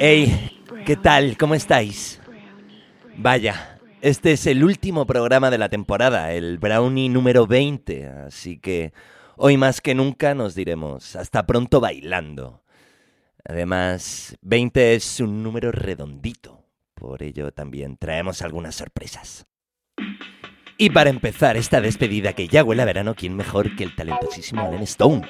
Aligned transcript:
Hey, 0.00 0.62
¿qué 0.86 0.96
tal? 0.96 1.36
¿Cómo 1.36 1.56
estáis? 1.56 2.20
Vaya, 3.16 3.80
este 4.00 4.32
es 4.32 4.46
el 4.46 4.62
último 4.62 5.06
programa 5.06 5.50
de 5.50 5.58
la 5.58 5.68
temporada, 5.68 6.32
el 6.32 6.58
Brownie 6.58 7.08
número 7.08 7.48
20, 7.48 8.06
así 8.06 8.58
que 8.58 8.92
hoy 9.36 9.56
más 9.56 9.80
que 9.80 9.96
nunca 9.96 10.34
nos 10.34 10.54
diremos 10.54 11.16
hasta 11.16 11.46
pronto 11.46 11.80
bailando. 11.80 12.62
Además, 13.44 14.36
20 14.42 14.94
es 14.94 15.18
un 15.18 15.42
número 15.42 15.72
redondito, 15.72 16.64
por 16.94 17.24
ello 17.24 17.50
también 17.50 17.96
traemos 17.96 18.42
algunas 18.42 18.76
sorpresas. 18.76 19.46
Y 20.76 20.90
para 20.90 21.10
empezar 21.10 21.56
esta 21.56 21.80
despedida 21.80 22.34
que 22.34 22.46
ya 22.46 22.62
huele 22.62 22.82
a 22.82 22.84
verano, 22.84 23.16
¿quién 23.16 23.34
mejor 23.34 23.74
que 23.74 23.82
el 23.82 23.96
talentosísimo 23.96 24.62
Alan 24.62 24.82
Stone? 24.82 25.26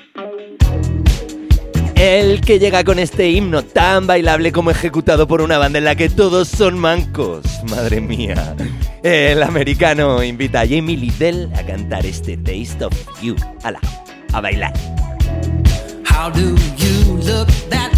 El 1.98 2.40
que 2.42 2.60
llega 2.60 2.84
con 2.84 3.00
este 3.00 3.28
himno 3.28 3.64
tan 3.64 4.06
bailable 4.06 4.52
como 4.52 4.70
ejecutado 4.70 5.26
por 5.26 5.40
una 5.40 5.58
banda 5.58 5.78
en 5.78 5.84
la 5.84 5.96
que 5.96 6.08
todos 6.08 6.46
son 6.46 6.78
mancos. 6.78 7.44
Madre 7.68 8.00
mía. 8.00 8.54
El 9.02 9.42
americano 9.42 10.22
invita 10.22 10.60
a 10.60 10.68
Jamie 10.68 10.96
Liddell 10.96 11.50
a 11.56 11.64
cantar 11.64 12.06
este 12.06 12.36
Taste 12.36 12.84
of 12.84 12.94
You. 13.20 13.34
¡Hala! 13.64 13.80
A 14.32 14.40
bailar. 14.40 14.72
How 16.08 16.30
do 16.30 16.54
you 16.76 17.16
look 17.16 17.48
that 17.68 17.97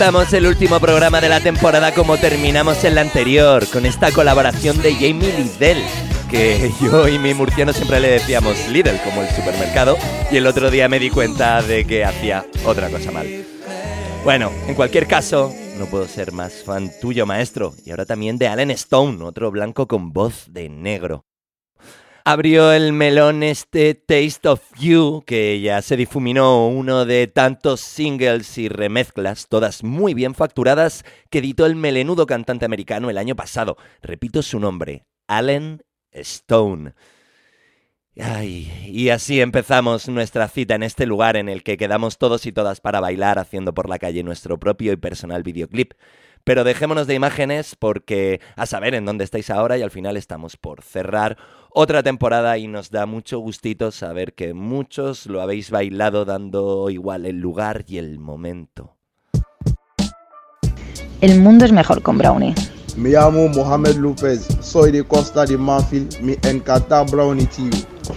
Y 0.00 0.02
empezamos 0.02 0.32
el 0.32 0.46
último 0.46 0.80
programa 0.80 1.20
de 1.20 1.28
la 1.28 1.40
temporada 1.40 1.92
como 1.92 2.16
terminamos 2.16 2.84
en 2.84 2.94
la 2.94 3.02
anterior, 3.02 3.68
con 3.70 3.84
esta 3.84 4.10
colaboración 4.10 4.80
de 4.80 4.94
Jamie 4.94 5.30
Liddell, 5.36 5.84
que 6.30 6.72
yo 6.80 7.06
y 7.06 7.18
mi 7.18 7.34
murciano 7.34 7.74
siempre 7.74 8.00
le 8.00 8.12
decíamos 8.12 8.66
Lidl 8.70 8.98
como 9.04 9.20
el 9.20 9.28
supermercado, 9.28 9.98
y 10.30 10.38
el 10.38 10.46
otro 10.46 10.70
día 10.70 10.88
me 10.88 10.98
di 10.98 11.10
cuenta 11.10 11.60
de 11.60 11.84
que 11.84 12.06
hacía 12.06 12.46
otra 12.64 12.88
cosa 12.88 13.10
mal. 13.10 13.26
Bueno, 14.24 14.50
en 14.66 14.74
cualquier 14.74 15.06
caso, 15.06 15.52
no 15.78 15.84
puedo 15.84 16.08
ser 16.08 16.32
más 16.32 16.54
fan 16.64 16.90
tuyo, 16.98 17.26
maestro, 17.26 17.74
y 17.84 17.90
ahora 17.90 18.06
también 18.06 18.38
de 18.38 18.48
Alan 18.48 18.70
Stone, 18.70 19.22
otro 19.22 19.50
blanco 19.50 19.86
con 19.86 20.14
voz 20.14 20.46
de 20.48 20.70
negro. 20.70 21.26
Abrió 22.24 22.72
el 22.72 22.92
melón 22.92 23.42
este 23.42 23.94
Taste 23.94 24.48
of 24.48 24.60
You, 24.78 25.22
que 25.26 25.60
ya 25.60 25.80
se 25.80 25.96
difuminó 25.96 26.68
uno 26.68 27.06
de 27.06 27.26
tantos 27.28 27.80
singles 27.80 28.58
y 28.58 28.68
remezclas, 28.68 29.48
todas 29.48 29.82
muy 29.82 30.12
bien 30.12 30.34
facturadas, 30.34 31.04
que 31.30 31.38
editó 31.38 31.64
el 31.64 31.76
melenudo 31.76 32.26
cantante 32.26 32.66
americano 32.66 33.08
el 33.08 33.16
año 33.16 33.36
pasado. 33.36 33.78
Repito 34.02 34.42
su 34.42 34.60
nombre, 34.60 35.06
Alan 35.28 35.82
Stone. 36.12 36.92
Ay, 38.18 38.70
y 38.86 39.08
así 39.08 39.40
empezamos 39.40 40.08
nuestra 40.08 40.48
cita 40.48 40.74
en 40.74 40.82
este 40.82 41.06
lugar 41.06 41.36
en 41.36 41.48
el 41.48 41.62
que 41.62 41.78
quedamos 41.78 42.18
todos 42.18 42.44
y 42.44 42.52
todas 42.52 42.80
para 42.82 43.00
bailar 43.00 43.38
haciendo 43.38 43.72
por 43.72 43.88
la 43.88 43.98
calle 43.98 44.22
nuestro 44.22 44.58
propio 44.58 44.92
y 44.92 44.96
personal 44.96 45.42
videoclip. 45.42 45.94
Pero 46.44 46.64
dejémonos 46.64 47.06
de 47.06 47.14
imágenes 47.14 47.76
porque 47.76 48.40
a 48.56 48.66
saber 48.66 48.94
en 48.94 49.04
dónde 49.04 49.24
estáis 49.24 49.50
ahora 49.50 49.78
y 49.78 49.82
al 49.82 49.90
final 49.90 50.16
estamos 50.16 50.56
por 50.56 50.82
cerrar 50.82 51.36
otra 51.70 52.02
temporada 52.02 52.58
y 52.58 52.66
nos 52.66 52.90
da 52.90 53.06
mucho 53.06 53.38
gustito 53.38 53.92
saber 53.92 54.34
que 54.34 54.54
muchos 54.54 55.26
lo 55.26 55.40
habéis 55.40 55.70
bailado 55.70 56.24
dando 56.24 56.90
igual 56.90 57.26
el 57.26 57.40
lugar 57.40 57.84
y 57.86 57.98
el 57.98 58.18
momento. 58.18 58.96
El 61.20 61.38
mundo 61.40 61.66
es 61.66 61.72
mejor 61.72 62.02
con 62.02 62.16
Brownie. 62.16 62.54
Me 62.96 63.10
llamo 63.10 63.48
Mohamed 63.48 63.96
López, 63.96 64.48
soy 64.60 64.90
de 64.90 65.04
Costa 65.04 65.44
de 65.44 65.56
Marfil, 65.56 66.08
me 66.22 66.38
encanta 66.42 67.02
Brownie 67.02 67.46
TV. 67.46 67.70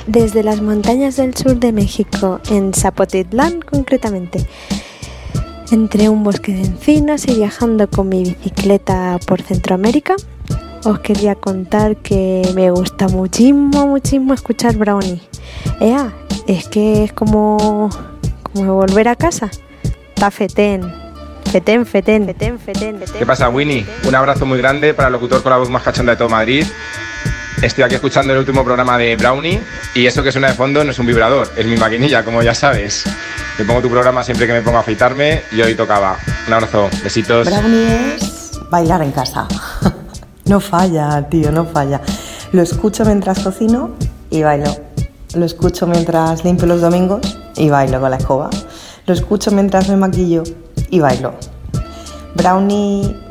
Desde 0.07 0.41
las 0.41 0.61
montañas 0.61 1.17
del 1.17 1.35
sur 1.35 1.55
de 1.57 1.71
México, 1.71 2.39
en 2.49 2.73
Zapotitlán 2.73 3.61
concretamente. 3.61 4.39
Entre 5.73 6.07
un 6.07 6.23
bosque 6.23 6.53
de 6.53 6.61
encinas 6.61 7.27
y 7.27 7.33
viajando 7.33 7.89
con 7.89 8.07
mi 8.07 8.23
bicicleta 8.23 9.17
por 9.25 9.41
Centroamérica, 9.41 10.15
os 10.85 10.99
quería 10.99 11.33
contar 11.33 11.95
que 11.95 12.47
me 12.53 12.69
gusta 12.69 13.07
muchísimo, 13.07 13.87
muchísimo 13.87 14.35
escuchar 14.35 14.77
Brownie. 14.77 15.19
Ea, 15.81 16.13
es 16.45 16.67
que 16.67 17.05
es 17.05 17.13
como, 17.13 17.89
como 18.43 18.75
volver 18.75 19.07
a 19.07 19.15
casa. 19.15 19.49
está 20.09 20.29
Feten. 20.29 20.93
Feten, 21.51 21.87
Feten, 21.87 22.27
Feten, 22.27 22.59
Feten, 22.59 22.99
Feten. 22.99 23.17
¿Qué 23.17 23.25
pasa, 23.25 23.49
Winnie? 23.49 23.83
Un 24.07 24.13
abrazo 24.13 24.45
muy 24.45 24.59
grande 24.59 24.93
para 24.93 25.07
el 25.07 25.13
locutor 25.13 25.41
con 25.41 25.49
la 25.49 25.57
voz 25.57 25.71
más 25.71 25.81
cachonda 25.81 26.11
de 26.11 26.17
todo 26.19 26.29
Madrid. 26.29 26.67
Estoy 27.63 27.86
aquí 27.86 27.95
escuchando 27.95 28.33
el 28.33 28.39
último 28.39 28.62
programa 28.65 28.98
de 28.98 29.15
Brownie 29.15 29.57
y 29.95 30.06
eso 30.06 30.21
que 30.21 30.33
suena 30.33 30.50
de 30.50 30.54
fondo 30.54 30.83
no 30.83 30.92
es 30.92 31.00
un 31.00 31.06
vibrador, 31.06 31.50
es 31.56 31.65
mi 31.65 31.77
maquinilla, 31.77 32.25
como 32.25 32.44
ya 32.44 32.54
sabes. 32.54 33.06
Me 33.57 33.63
pongo 33.63 33.80
tu 33.80 33.89
programa 33.89 34.21
siempre 34.21 34.45
que 34.45 34.51
me 34.51 34.62
pongo 34.62 34.75
a 34.75 34.81
afeitarme 34.81 35.44
y 35.50 35.62
hoy 35.62 35.74
tocaba. 35.74 36.18
Un 36.45 36.54
abrazo, 36.54 36.89
besitos. 37.01 37.48
Brownie 37.48 38.15
es 38.15 38.60
bailar 38.69 39.01
en 39.01 39.13
casa. 39.13 39.48
no 40.45 40.60
falla, 40.60 41.25
tío, 41.30 41.54
no 41.54 41.63
falla. 41.63 42.01
Lo 42.51 42.62
escucho 42.62 43.06
mientras 43.06 43.39
cocino 43.39 43.92
y 44.30 44.44
bailo. 44.44 44.75
Lo 45.33 45.45
escucho 45.45 45.88
mientras 45.88 46.44
limpio 46.44 46.68
los 46.68 46.81
domingos 46.81 47.21
y 47.56 47.69
bailo 47.69 48.01
con 48.01 48.12
la 48.12 48.18
escoba. 48.18 48.50
Lo 49.06 49.13
escucho 49.13 49.51
mientras 49.51 49.88
me 49.88 49.95
maquillo 49.95 50.44
y 50.89 51.00
bailo. 51.00 51.33
Brownie 52.36 53.22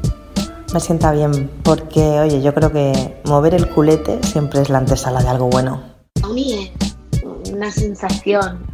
me 0.72 0.80
sienta 0.80 1.12
bien 1.12 1.50
porque, 1.62 2.00
oye, 2.00 2.40
yo 2.40 2.54
creo 2.54 2.72
que 2.72 3.20
mover 3.24 3.54
el 3.54 3.68
culete 3.68 4.18
siempre 4.22 4.62
es 4.62 4.70
la 4.70 4.78
antesala 4.78 5.22
de 5.22 5.28
algo 5.28 5.48
bueno. 5.48 5.82
Brownie 6.16 6.72
es 7.12 7.52
una 7.52 7.70
sensación. 7.70 8.66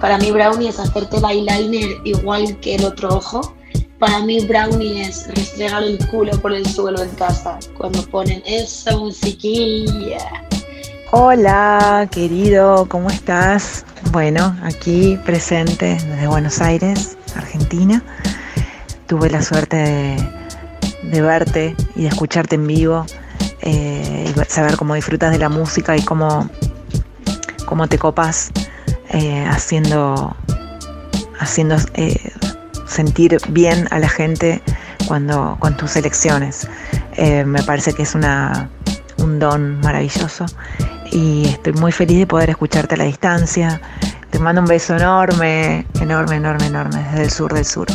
Para 0.00 0.18
mí 0.18 0.30
brownie 0.32 0.68
es 0.68 0.80
hacerte 0.80 1.18
el 1.18 1.24
eyeliner 1.24 1.98
igual 2.04 2.58
que 2.60 2.74
el 2.74 2.84
otro 2.84 3.16
ojo. 3.16 3.54
Para 3.98 4.20
mí 4.20 4.44
brownie 4.44 5.02
es 5.02 5.28
restregar 5.28 5.82
el 5.82 5.98
culo 6.08 6.32
por 6.40 6.52
el 6.52 6.66
suelo 6.66 7.02
en 7.02 7.10
casa 7.10 7.58
cuando 7.78 8.02
ponen 8.02 8.42
esa 8.44 8.96
musiquilla. 8.96 10.46
Hola, 11.12 12.08
querido, 12.10 12.86
¿cómo 12.88 13.08
estás? 13.08 13.84
Bueno, 14.10 14.56
aquí 14.64 15.18
presente 15.24 15.96
desde 16.08 16.26
Buenos 16.26 16.60
Aires, 16.60 17.16
Argentina. 17.36 18.02
Tuve 19.06 19.30
la 19.30 19.42
suerte 19.42 19.76
de, 19.76 20.43
de 21.10 21.20
verte 21.20 21.76
y 21.96 22.02
de 22.02 22.08
escucharte 22.08 22.56
en 22.56 22.66
vivo 22.66 23.06
eh, 23.60 24.32
y 24.34 24.52
saber 24.52 24.76
cómo 24.76 24.94
disfrutas 24.94 25.32
de 25.32 25.38
la 25.38 25.48
música 25.48 25.96
y 25.96 26.02
cómo, 26.02 26.48
cómo 27.66 27.86
te 27.88 27.98
copas 27.98 28.50
eh, 29.10 29.44
haciendo, 29.48 30.36
haciendo 31.38 31.76
eh, 31.94 32.32
sentir 32.86 33.38
bien 33.48 33.88
a 33.90 33.98
la 33.98 34.08
gente 34.08 34.62
cuando, 35.06 35.56
con 35.60 35.76
tus 35.76 35.96
elecciones. 35.96 36.68
Me 37.16 37.62
parece 37.62 37.92
que 37.92 38.02
es 38.02 38.14
una, 38.14 38.68
un 39.18 39.38
don 39.38 39.78
maravilloso 39.80 40.46
y 41.12 41.46
estoy 41.46 41.72
muy 41.74 41.92
feliz 41.92 42.18
de 42.18 42.26
poder 42.26 42.50
escucharte 42.50 42.96
a 42.96 42.98
la 42.98 43.04
distancia. 43.04 43.80
Te 44.30 44.38
mando 44.40 44.62
un 44.62 44.66
beso 44.66 44.96
enorme, 44.96 45.86
enorme, 46.00 46.36
enorme, 46.36 46.66
enorme, 46.66 47.02
desde 47.10 47.22
el 47.22 47.30
sur 47.30 47.54
del 47.54 47.64
sur. 47.64 47.86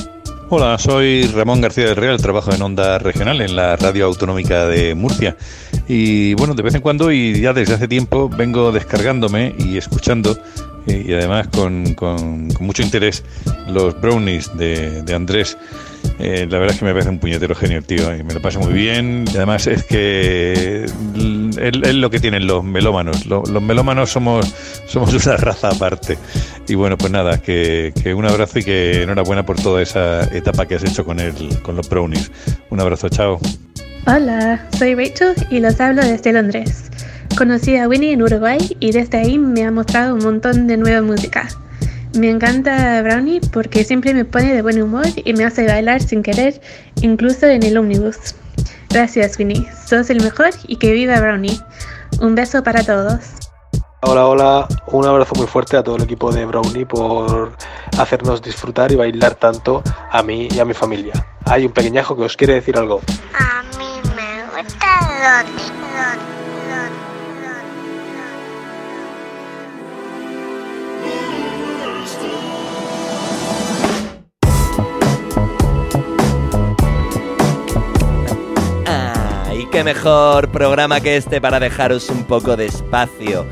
Hola, 0.52 0.78
soy 0.80 1.24
Ramón 1.28 1.62
García 1.62 1.86
del 1.86 1.96
Real, 1.96 2.20
trabajo 2.20 2.52
en 2.54 2.62
Onda 2.62 2.98
Regional 2.98 3.40
en 3.42 3.56
la 3.56 3.76
Radio 3.76 4.06
Autonómica 4.06 4.66
de 4.66 4.96
Murcia. 4.96 5.36
Y 5.88 6.34
bueno, 6.36 6.56
de 6.56 6.64
vez 6.64 6.74
en 6.74 6.82
cuando 6.82 7.12
y 7.12 7.40
ya 7.40 7.54
desde 7.54 7.76
hace 7.76 7.88
tiempo 7.88 8.30
vengo 8.30 8.72
descargándome 8.72 9.54
y 9.60 9.78
escuchando 9.78 10.36
eh, 10.88 11.06
y 11.08 11.14
además 11.14 11.48
con, 11.50 11.94
con- 11.94 12.48
mucho 12.60 12.82
interés 12.82 13.24
los 13.68 14.00
brownies 14.02 14.56
de, 14.58 15.04
de 15.04 15.14
Andrés. 15.16 15.56
Eh, 16.18 16.48
la 16.50 16.58
verdad 16.58 16.74
es 16.74 16.80
que 16.80 16.86
me 16.86 16.92
parece 16.94 17.10
un 17.10 17.20
puñetero 17.20 17.54
genio 17.56 17.82
tío 17.84 18.16
y 18.16 18.24
me 18.24 18.34
lo 18.34 18.42
pasa 18.42 18.58
muy 18.60 18.74
bien. 18.74 19.26
Además 19.36 19.68
es 19.68 19.84
que 19.84 20.79
es 21.62 21.96
lo 21.96 22.10
que 22.10 22.20
tienen 22.20 22.48
los 22.48 22.64
melómanos. 22.64 23.26
Lo- 23.26 23.44
los 23.44 23.62
melómanos 23.62 24.10
somos, 24.10 24.54
somos 24.88 25.14
una 25.26 25.38
raza 25.38 25.70
aparte. 25.70 26.18
Y 26.68 26.76
bueno, 26.76 26.98
pues 26.98 27.12
nada, 27.12 27.42
que, 27.42 27.94
que 28.02 28.14
un 28.14 28.26
abrazo 28.26 28.60
y 28.60 28.64
que 28.64 29.04
enhorabuena 29.04 29.46
por 29.46 29.60
toda 29.60 29.82
esa 29.82 30.24
etapa 30.36 30.66
que 30.68 30.76
has 30.76 30.84
hecho 30.84 31.04
con, 31.06 31.20
el, 31.20 31.34
con 31.62 31.76
los 31.76 31.90
brownies. 31.90 32.32
Un 32.70 32.80
abrazo, 32.80 33.10
chao. 33.10 33.40
Hola, 34.08 34.66
soy 34.78 34.96
Rachel 34.96 35.34
y 35.52 35.60
los 35.60 35.80
hablo 35.80 36.02
desde 36.04 36.32
Londres. 36.34 36.86
Conocí 37.38 37.76
a 37.78 37.88
Winnie 37.88 38.14
en 38.14 38.22
Uruguay 38.24 38.58
y 38.80 38.92
desde 38.92 39.20
ahí 39.20 39.38
me 39.38 39.64
ha 39.66 39.72
mostrado 39.72 40.16
un 40.16 40.24
montón 40.24 40.68
de 40.68 40.78
nueva 40.78 41.02
música. 41.02 41.48
Me 42.18 42.30
encanta 42.30 43.02
Brownie 43.04 43.40
porque 43.54 43.84
siempre 43.84 44.16
me 44.16 44.26
pone 44.26 44.54
de 44.54 44.62
buen 44.64 44.82
humor 44.82 45.06
y 45.24 45.34
me 45.34 45.44
hace 45.46 45.68
bailar 45.68 46.02
sin 46.02 46.24
querer, 46.24 46.60
incluso 47.02 47.46
en 47.46 47.62
el 47.62 47.78
ómnibus. 47.78 48.18
Gracias 48.90 49.38
Winnie, 49.38 49.70
sos 49.86 50.10
el 50.10 50.22
mejor 50.22 50.50
y 50.68 50.78
que 50.78 50.92
viva 50.92 51.20
Brownie. 51.20 51.60
Un 52.22 52.36
beso 52.36 52.64
para 52.64 52.84
todos. 52.84 53.20
Hola, 54.02 54.26
hola, 54.28 54.68
un 54.88 55.06
abrazo 55.06 55.36
muy 55.36 55.46
fuerte 55.46 55.78
a 55.78 55.84
todo 55.84 55.98
el 55.98 56.04
equipo 56.04 56.32
de 56.32 56.46
Brownie 56.46 56.86
por 56.86 57.56
hacernos 57.98 58.42
disfrutar 58.42 58.92
y 58.92 58.96
bailar 58.96 59.36
tanto 59.36 59.84
a 60.10 60.24
mí 60.24 60.48
y 60.50 60.60
a 60.60 60.66
mi 60.66 60.74
familia. 60.74 61.14
Hay 61.46 61.66
un 61.66 61.72
pequeñajo 61.72 62.16
que 62.16 62.24
os 62.24 62.36
quiere 62.36 62.56
decir 62.56 62.78
algo. 62.78 63.02
A 63.38 63.62
mí 63.78 64.02
me 64.16 64.64
gusta 64.64 65.44
Loti. 65.44 65.79
Qué 79.72 79.84
mejor 79.84 80.50
programa 80.50 81.00
que 81.00 81.18
este 81.18 81.42
para 81.42 81.60
dejaros 81.60 82.10
un 82.10 82.24
poco 82.24 82.56
de 82.56 82.66
espacio. 82.66 83.46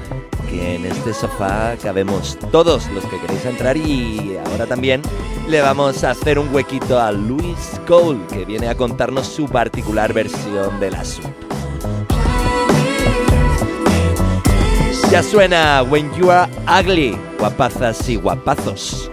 Que 0.50 0.76
en 0.76 0.86
este 0.86 1.14
sofá 1.14 1.76
cabemos 1.82 2.38
todos 2.52 2.88
los 2.92 3.04
que 3.06 3.20
queréis 3.20 3.46
entrar 3.46 3.76
y 3.76 4.38
ahora 4.46 4.66
también 4.66 5.02
le 5.48 5.62
vamos 5.62 6.04
a 6.04 6.12
hacer 6.12 6.40
un 6.40 6.54
huequito 6.54 7.00
a 7.00 7.12
Luis 7.12 7.80
Cole 7.86 8.20
que 8.32 8.46
viene 8.46 8.70
a 8.70 8.76
contarnos 8.76 9.28
su 9.28 9.48
particular 9.48 10.14
versión 10.14 10.80
del 10.80 10.96
asunto. 10.96 11.48
Ya 15.12 15.24
suena 15.24 15.84
When 15.84 16.14
You 16.16 16.32
Are 16.32 16.52
Ugly, 16.68 17.18
guapazas 17.40 18.08
y 18.10 18.16
guapazos. 18.16 19.12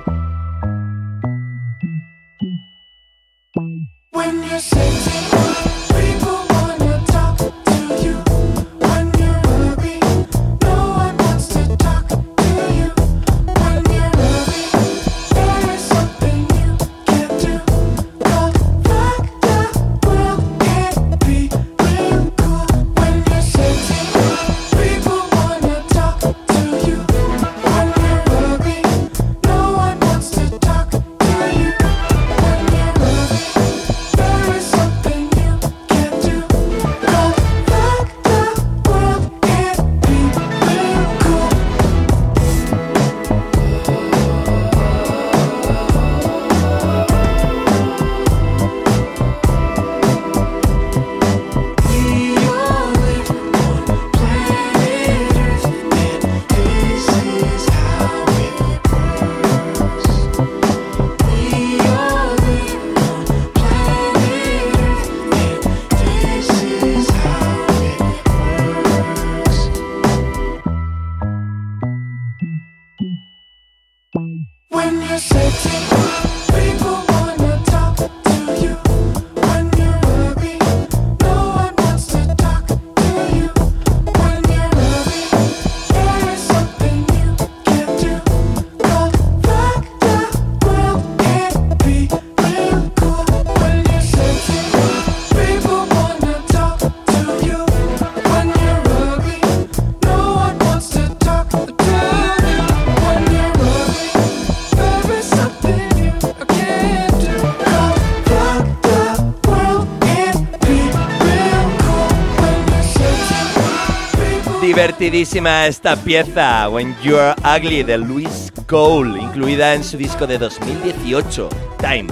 Divertidísima 114.74 115.68
esta 115.68 115.94
pieza, 115.94 116.68
When 116.68 116.96
You're 117.00 117.36
Ugly, 117.44 117.84
de 117.84 117.96
Luis 117.96 118.52
Cole, 118.66 119.22
incluida 119.22 119.72
en 119.72 119.84
su 119.84 119.96
disco 119.96 120.26
de 120.26 120.36
2018, 120.36 121.48
Time. 121.78 122.08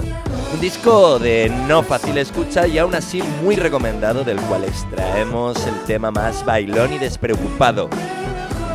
Un 0.53 0.61
disco 0.61 1.19
de 1.19 1.51
no 1.67 1.83
fácil 1.83 2.17
escucha 2.17 2.65
y 2.65 2.77
aún 2.77 2.95
así 2.95 3.21
muy 3.43 3.57
recomendado, 3.57 4.23
del 4.23 4.39
cual 4.43 4.63
extraemos 4.63 5.57
el 5.67 5.77
tema 5.83 6.09
más 6.09 6.45
bailón 6.45 6.93
y 6.93 6.99
despreocupado. 6.99 7.89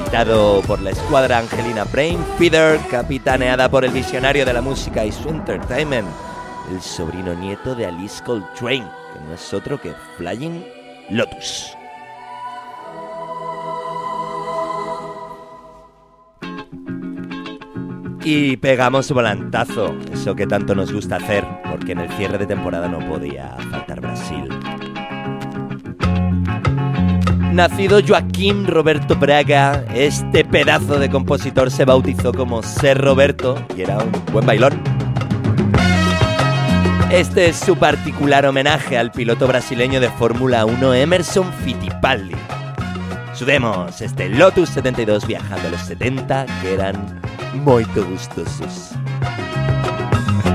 Editado 0.03 0.61
por 0.67 0.83
la 0.83 0.91
escuadra 0.91 1.39
Angelina 1.39 1.85
Brain 1.85 2.23
Feeder, 2.37 2.79
capitaneada 2.91 3.71
por 3.71 3.87
el 3.87 3.93
visionario 3.93 4.45
de 4.45 4.53
la 4.53 4.61
música 4.61 5.07
y 5.07 5.13
su 5.13 5.31
entertainment, 5.31 6.09
el 6.71 6.83
sobrino 6.83 7.33
nieto 7.33 7.75
de 7.75 7.87
Alice 7.87 8.23
Coltrane, 8.23 8.87
que 9.15 9.21
no 9.27 9.35
es 9.35 9.55
otro 9.55 9.81
que 9.81 9.95
Flying 10.19 10.63
Lotus. 11.09 11.78
Y 18.31 18.59
pegamos 18.59 19.11
volantazo, 19.11 19.97
eso 20.13 20.37
que 20.37 20.47
tanto 20.47 20.75
nos 20.75 20.93
gusta 20.93 21.17
hacer, 21.17 21.47
porque 21.71 21.93
en 21.93 22.01
el 22.01 22.13
cierre 22.13 22.37
de 22.37 22.45
temporada 22.45 22.87
no 22.87 22.99
podía 23.09 23.57
faltar 23.71 24.03
Brasil. 24.03 24.47
Nacido 27.55 28.01
Joaquín 28.07 28.67
Roberto 28.67 29.17
Braga, 29.17 29.83
este 29.95 30.45
pedazo 30.45 30.99
de 30.99 31.09
compositor 31.09 31.71
se 31.71 31.87
bautizó 31.87 32.35
como 32.35 32.63
Ser 32.63 33.01
Roberto 33.01 33.57
y 33.75 33.81
era 33.81 33.97
un 33.97 34.13
buen 34.31 34.45
bailón. 34.45 34.79
Este 37.11 37.49
es 37.49 37.57
su 37.57 37.77
particular 37.77 38.45
homenaje 38.45 38.99
al 38.99 39.11
piloto 39.11 39.47
brasileño 39.47 40.01
de 40.01 40.11
Fórmula 40.11 40.67
1 40.67 40.93
Emerson 40.93 41.51
Fittipaldi. 41.65 42.37
Subemos 43.33 44.03
este 44.03 44.29
Lotus 44.29 44.69
72 44.69 45.27
viajando 45.27 45.69
a 45.69 45.71
los 45.71 45.81
70 45.81 46.45
que 46.61 46.75
eran 46.75 47.23
muy 47.59 47.85
gustosos. 47.85 48.93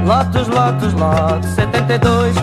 Lotus, 0.06 0.48
Lotus, 0.48 0.94
Lotus 0.94 1.50
72. 1.56 2.36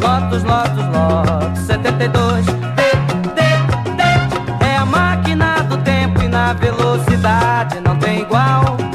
Lotus, 0.00 0.42
Lotus, 0.44 0.86
Lotus 0.92 1.58
72. 1.66 2.46
É 4.60 4.76
a 4.76 4.86
máquina 4.86 5.62
do 5.64 5.76
tempo 5.78 6.22
e 6.22 6.28
na 6.28 6.52
velocidade 6.52 7.80
não 7.80 7.96
tem 7.98 8.20
igual. 8.20 8.85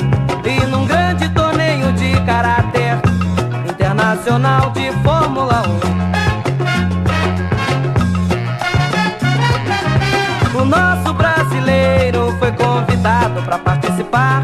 Participar 14.11 14.43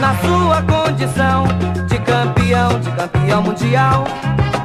na 0.00 0.14
sua 0.16 0.62
condição 0.62 1.44
de 1.86 1.98
campeão, 1.98 2.80
de 2.80 2.90
campeão 2.92 3.42
mundial. 3.42 4.04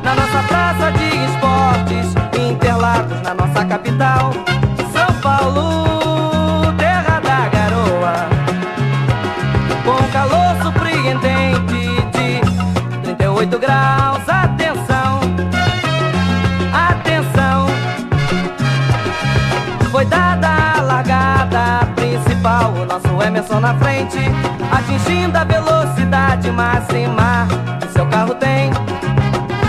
Na 0.04 0.16
nossa 0.16 0.42
praça 0.48 0.92
de 0.94 1.06
esportes, 1.26 2.16
Interlagos, 2.40 3.22
na 3.22 3.34
nossa 3.34 3.66
capital, 3.66 4.32
São 4.94 5.14
Paulo, 5.22 6.74
terra 6.78 7.20
da 7.20 7.50
garoa. 7.50 8.30
Com 9.84 10.12
calor 10.12 10.56
surpreendente 10.64 12.00
de 12.14 12.42
38 13.04 13.60
graus, 13.60 13.99
Emerson 23.60 23.62
na 23.62 23.74
frente, 23.76 24.20
atingindo 24.72 25.38
a 25.38 25.44
velocidade 25.44 26.50
máxima 26.52 27.48
que 27.82 27.92
seu 27.92 28.06
carro 28.08 28.34
tem. 28.36 28.70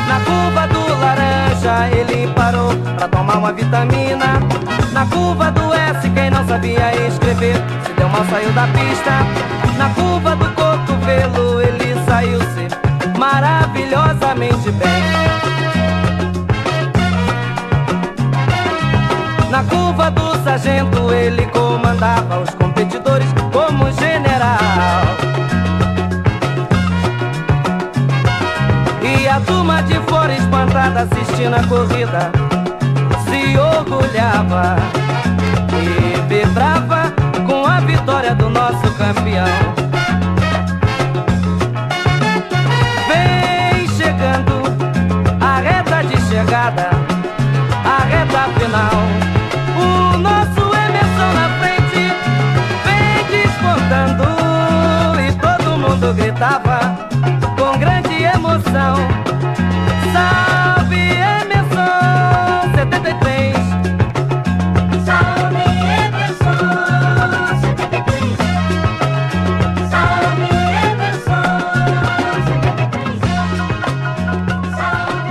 Na 0.08 0.20
curva 0.20 0.66
do 0.68 1.00
laranja 1.00 1.88
ele 1.90 2.32
parou 2.34 2.74
pra 2.96 3.08
tomar 3.08 3.38
uma 3.38 3.52
vitamina. 3.52 4.40
Na 4.92 5.06
curva 5.06 5.50
do 5.50 5.72
S 5.74 6.08
quem 6.10 6.30
não 6.30 6.46
sabia 6.46 7.06
escrever 7.06 7.56
se 7.84 7.92
deu 7.92 8.08
mal 8.08 8.24
saiu 8.30 8.52
da 8.52 8.66
pista. 8.68 9.10
Na 9.76 9.88
curva 9.90 10.36
do 10.36 10.46
cotovelo 10.54 11.60
ele 11.60 11.94
saiu-se 12.06 12.49
espantada 31.40 31.50
assistindo 31.50 31.54
a 31.54 31.62
corrida 31.66 32.30
se 33.24 33.58
orgulhava 33.58 34.76
e 35.72 36.20
vibrava 36.28 37.12
com 37.46 37.64
a 37.64 37.80
vitória 37.80 38.34
do 38.34 38.50
nosso 38.50 38.92
campeão. 38.98 39.46
Vem 43.08 43.88
chegando 43.88 44.62
a 45.40 45.60
reta 45.60 46.02
de 46.04 46.20
chegada, 46.28 46.90
a 47.84 48.04
reta 48.04 48.48
final. 48.58 48.90
O 49.76 50.18
nosso 50.18 50.60
Emerson 50.60 51.32
na 51.34 51.48
frente 51.60 52.12
vem 52.84 53.24
despontando 53.30 54.24
e 55.20 55.32
todo 55.32 55.78
mundo 55.78 56.14
gritava 56.14 56.96
com 57.56 57.78
grande 57.78 58.24
emoção. 58.24 59.19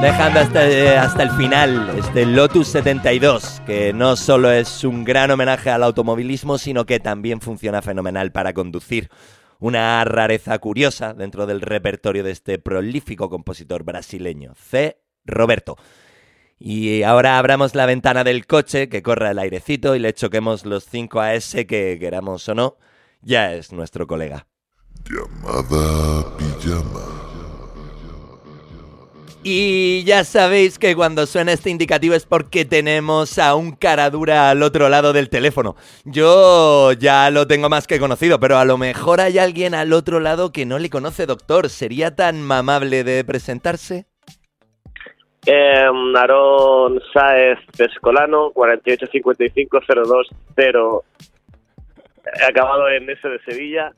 Dejando 0.01 0.39
hasta, 0.39 0.65
eh, 0.65 0.97
hasta 0.97 1.23
el 1.23 1.31
final 1.31 1.89
este 1.97 2.25
Lotus 2.25 2.69
72, 2.69 3.61
que 3.65 3.91
no 3.91 4.15
solo 4.15 4.49
es 4.49 4.85
un 4.85 5.03
gran 5.03 5.29
homenaje 5.29 5.69
al 5.71 5.83
automovilismo, 5.83 6.57
sino 6.57 6.85
que 6.85 7.01
también 7.01 7.41
funciona 7.41 7.81
fenomenal 7.81 8.31
para 8.31 8.53
conducir. 8.53 9.09
Una 9.59 10.01
rareza 10.05 10.57
curiosa 10.59 11.13
dentro 11.13 11.45
del 11.45 11.59
repertorio 11.59 12.23
de 12.23 12.31
este 12.31 12.59
prolífico 12.59 13.29
compositor 13.29 13.83
brasileño, 13.83 14.53
C. 14.55 15.01
Roberto. 15.25 15.75
Y 16.59 17.03
ahora 17.03 17.37
abramos 17.37 17.73
la 17.73 17.85
ventana 17.85 18.25
del 18.25 18.45
coche, 18.45 18.89
que 18.89 19.01
corra 19.01 19.31
el 19.31 19.39
airecito 19.39 19.95
y 19.95 19.99
le 19.99 20.13
choquemos 20.13 20.65
los 20.65 20.83
5 20.85 21.21
a 21.21 21.33
ese 21.33 21.65
que, 21.65 21.97
queramos 21.97 22.47
o 22.49 22.53
no, 22.53 22.77
ya 23.21 23.53
es 23.53 23.71
nuestro 23.71 24.07
colega. 24.07 24.45
Llamada 25.09 26.37
pijama. 26.37 27.19
Y 29.41 30.03
ya 30.03 30.25
sabéis 30.25 30.77
que 30.77 30.97
cuando 30.97 31.25
suena 31.25 31.53
este 31.53 31.69
indicativo 31.69 32.13
es 32.13 32.25
porque 32.25 32.65
tenemos 32.65 33.39
a 33.39 33.55
un 33.55 33.71
cara 33.71 34.09
dura 34.09 34.49
al 34.49 34.61
otro 34.61 34.89
lado 34.89 35.13
del 35.13 35.29
teléfono. 35.29 35.77
Yo 36.03 36.91
ya 36.91 37.29
lo 37.29 37.47
tengo 37.47 37.69
más 37.69 37.87
que 37.87 37.99
conocido, 37.99 38.41
pero 38.41 38.57
a 38.57 38.65
lo 38.65 38.77
mejor 38.77 39.21
hay 39.21 39.39
alguien 39.39 39.75
al 39.75 39.93
otro 39.93 40.19
lado 40.19 40.51
que 40.51 40.65
no 40.65 40.77
le 40.77 40.89
conoce, 40.89 41.25
doctor. 41.25 41.69
¿Sería 41.69 42.17
tan 42.17 42.41
mamable 42.41 43.05
de 43.05 43.23
presentarse? 43.23 44.08
Eh, 45.45 45.89
Aarón 46.15 47.01
Sáez 47.13 47.59
Pescolano, 47.77 48.51
4855-020, 48.53 51.03
acabado 52.47 52.89
en 52.89 53.09
S 53.09 53.27
de 53.27 53.39
Sevilla. 53.39 53.91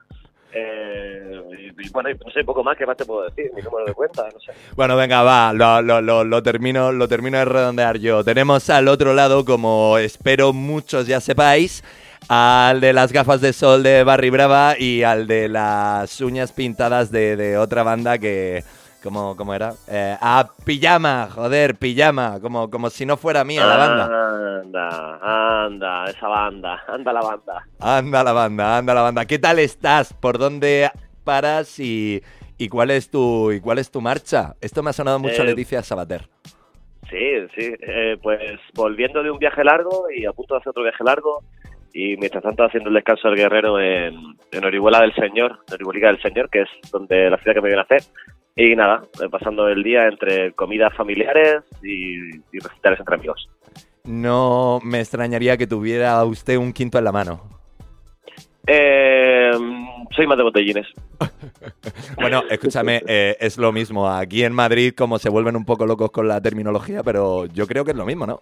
Eh, 0.54 1.42
y, 1.78 1.90
bueno, 1.90 2.10
no 2.24 2.32
sé, 2.32 2.44
poco 2.44 2.64
más, 2.64 2.78
¿qué 2.78 2.86
más 2.86 2.96
te 2.98 3.06
puedo 3.06 3.24
decir? 3.24 3.52
Mi 3.56 3.62
número 3.62 3.86
de 3.86 3.94
cuenta, 3.94 4.28
no 4.32 4.40
sé. 4.40 4.52
Bueno, 4.76 4.96
venga, 4.98 5.24
va, 5.24 5.54
lo, 5.54 5.82
lo, 5.82 6.24
lo, 6.24 6.44
termino, 6.44 6.92
lo 6.92 7.08
termino 7.08 7.38
de 7.38 7.46
redondear 7.46 8.00
yo. 8.00 8.24
Tenemos 8.24 8.70
al 8.70 8.88
otro 8.88 9.14
lado, 9.14 9.46
como 9.46 9.98
espero 9.98 10.54
muchos 10.54 11.08
ya 11.08 11.22
sepáis, 11.22 11.84
al 12.28 12.82
de 12.82 12.94
las 12.94 13.14
gafas 13.14 13.42
de 13.42 13.54
sol 13.54 13.82
de 13.82 14.04
Barry 14.04 14.30
Brava 14.30 14.76
y 14.78 15.02
al 15.04 15.26
de 15.26 15.48
las 15.48 16.22
uñas 16.22 16.52
pintadas 16.52 17.12
de 17.12 17.58
otra 17.58 17.84
banda 17.84 18.20
que... 18.20 18.64
¿Cómo, 19.04 19.36
cómo 19.36 19.54
era? 19.54 19.74
Eh, 19.88 20.16
ah, 20.22 20.48
Pijama, 20.64 21.28
joder, 21.32 21.76
Pijama, 21.76 22.40
como, 22.40 22.70
como 22.70 22.90
si 22.92 23.06
no 23.06 23.18
fuera 23.18 23.44
mía 23.44 23.66
la 23.66 23.78
banda. 23.78 24.60
Anda, 24.62 25.66
anda, 25.66 26.06
esa 26.06 26.28
banda, 26.28 26.84
anda 26.88 27.12
la 27.14 27.22
banda. 27.22 27.68
Anda 27.80 28.24
la 28.24 28.32
banda, 28.34 28.78
anda 28.78 28.94
la 28.94 29.02
banda. 29.02 29.26
¿Qué 29.26 29.40
tal 29.40 29.58
estás? 29.60 30.14
¿Por 30.14 30.38
dónde 30.38 30.92
paras 31.24 31.80
y, 31.80 32.22
y 32.60 32.70
cuál 32.70 32.92
es 32.92 33.10
tu 33.10 33.52
y 33.52 33.60
cuál 33.60 33.80
es 33.80 33.90
tu 33.90 34.02
marcha? 34.02 34.54
Esto 34.62 34.84
me 34.84 34.92
ha 34.92 34.94
sonado 34.94 35.18
mucho 35.20 35.42
a 35.42 35.46
Eh, 35.46 35.48
Leticia 35.48 35.82
Sabater. 35.82 36.28
Sí, 37.10 37.48
sí. 37.58 37.74
Eh, 37.82 38.18
pues 38.22 38.60
volviendo 38.76 39.24
de 39.24 39.32
un 39.32 39.40
viaje 39.40 39.64
largo 39.64 40.06
y 40.16 40.26
a 40.26 40.32
punto 40.32 40.54
de 40.54 40.60
hacer 40.60 40.70
otro 40.70 40.84
viaje 40.84 41.04
largo 41.04 41.44
y 41.94 42.16
mientras 42.18 42.44
tanto 42.44 42.64
haciendo 42.64 42.90
el 42.90 42.96
descanso 42.96 43.28
del 43.30 43.38
guerrero 43.38 43.80
en, 43.80 44.14
en 44.52 44.64
Orihuela 44.66 45.02
del 45.02 45.14
Señor, 45.16 45.60
en 45.68 45.74
Orihuelica 45.74 46.08
del 46.08 46.22
Señor, 46.22 46.50
que 46.50 46.62
es 46.62 46.70
donde 46.92 47.30
la 47.32 47.38
ciudad 47.40 47.56
que 47.56 47.62
me 47.62 47.68
viene 47.68 47.82
a 47.82 47.84
hacer. 47.84 48.04
Y 48.56 48.76
nada, 48.76 49.04
eh, 49.24 49.30
pasando 49.30 49.68
el 49.68 49.82
día 49.84 50.08
entre 50.08 50.52
comidas 50.54 50.94
familiares 50.96 51.64
y, 51.82 52.36
y 52.52 52.60
recitales 52.60 53.00
entre 53.00 53.16
amigos. 53.16 53.50
No 54.04 54.80
me 54.84 55.00
extrañaría 55.00 55.58
que 55.58 55.68
tuviera 55.68 56.24
usted 56.26 56.58
un 56.58 56.74
quinto 56.74 56.98
en 56.98 57.04
la 57.04 57.12
mano. 57.12 57.62
Eh, 58.68 59.52
soy 60.16 60.28
más 60.28 60.38
de 60.38 60.44
botellines. 60.44 60.88
Bueno, 62.16 62.44
escúchame, 62.50 63.02
eh, 63.08 63.36
es 63.40 63.58
lo 63.58 63.72
mismo. 63.72 64.08
Aquí 64.08 64.44
en 64.44 64.54
Madrid, 64.54 64.94
como 64.96 65.18
se 65.18 65.30
vuelven 65.30 65.56
un 65.56 65.66
poco 65.66 65.86
locos 65.86 66.12
con 66.12 66.28
la 66.28 66.40
terminología, 66.40 67.02
pero 67.04 67.48
yo 67.48 67.66
creo 67.66 67.84
que 67.84 67.92
es 67.92 67.98
lo 67.98 68.06
mismo, 68.06 68.28
¿no? 68.28 68.42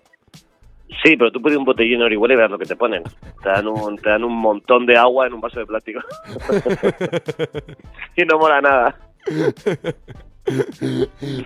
Sí, 1.03 1.15
pero 1.15 1.31
tú 1.31 1.41
pides 1.41 1.57
un 1.57 1.65
botellín 1.65 1.95
en 1.95 2.03
Orihuela 2.03 2.33
y 2.33 2.37
verás 2.37 2.51
lo 2.51 2.59
que 2.59 2.65
te 2.65 2.75
ponen. 2.75 3.03
Te 3.41 3.49
dan 3.49 3.67
un, 3.67 3.95
te 3.97 4.09
dan 4.09 4.23
un 4.23 4.35
montón 4.35 4.85
de 4.85 4.97
agua 4.97 5.27
en 5.27 5.33
un 5.33 5.41
vaso 5.41 5.59
de 5.59 5.65
plástico. 5.65 6.01
y 8.17 8.25
no 8.25 8.37
mola 8.37 8.59
nada. 8.61 8.95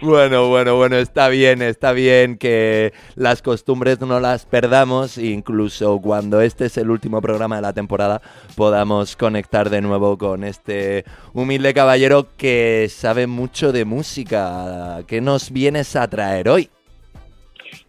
Bueno, 0.02 0.48
bueno, 0.48 0.78
bueno, 0.78 0.96
está 0.96 1.28
bien, 1.30 1.62
está 1.62 1.92
bien 1.92 2.38
que 2.38 2.94
las 3.16 3.42
costumbres 3.42 4.00
no 4.02 4.20
las 4.20 4.46
perdamos, 4.46 5.18
incluso 5.18 6.00
cuando 6.00 6.42
este 6.42 6.66
es 6.66 6.78
el 6.78 6.90
último 6.90 7.22
programa 7.22 7.58
de 7.58 7.64
la 7.64 7.74
temporada 7.74 8.22
podamos 8.56 9.18
conectar 9.18 9.70
de 9.70 9.82
nuevo 9.82 10.18
con 10.18 10.44
este 10.44 11.04
humilde 11.34 11.74
caballero 11.74 12.28
que 12.38 12.88
sabe 12.90 13.28
mucho 13.28 13.72
de 13.72 13.86
música. 13.86 15.00
¿Qué 15.08 15.22
nos 15.22 15.52
vienes 15.52 15.96
a 15.96 16.08
traer 16.08 16.48
hoy? 16.50 16.70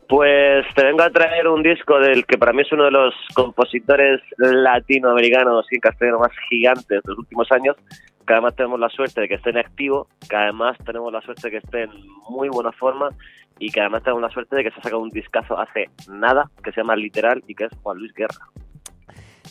Pues 0.09 0.67
te 0.75 0.85
vengo 0.85 1.03
a 1.03 1.11
traer 1.11 1.49
un 1.49 1.63
disco 1.63 1.99
del 1.99 2.27
que 2.27 2.37
para 2.37 2.53
mí 2.53 2.63
es 2.63 2.73
uno 2.73 2.85
de 2.85 2.91
los 2.91 3.15
compositores 3.35 4.21
latinoamericanos 4.37 5.67
y 5.71 5.79
castellano 5.79 6.19
más 6.19 6.33
gigantes 6.49 6.87
de 6.87 7.01
los 7.05 7.19
últimos 7.19 7.51
años, 7.53 7.77
que 8.27 8.33
además 8.33 8.57
tenemos 8.57 8.81
la 8.81 8.89
suerte 8.89 9.21
de 9.21 9.29
que 9.29 9.35
esté 9.35 9.51
en 9.51 9.59
activo, 9.59 10.09
que 10.29 10.37
además 10.37 10.77
tenemos 10.85 11.13
la 11.13 11.21
suerte 11.21 11.43
de 11.49 11.51
que 11.51 11.57
esté 11.59 11.83
en 11.83 11.91
muy 12.29 12.49
buena 12.49 12.73
forma 12.73 13.11
y 13.59 13.71
que 13.71 13.81
además 13.81 14.03
tenemos 14.03 14.23
la 14.23 14.31
suerte 14.31 14.57
de 14.57 14.65
que 14.65 14.71
se 14.71 14.81
ha 14.81 14.83
sacado 14.83 15.03
un 15.03 15.11
discazo 15.11 15.59
hace 15.59 15.91
nada, 16.09 16.51
que 16.63 16.73
se 16.73 16.81
llama 16.81 16.97
Literal 16.97 17.43
y 17.47 17.55
que 17.55 17.65
es 17.65 17.73
Juan 17.83 17.99
Luis 17.99 18.13
Guerra. 18.15 18.49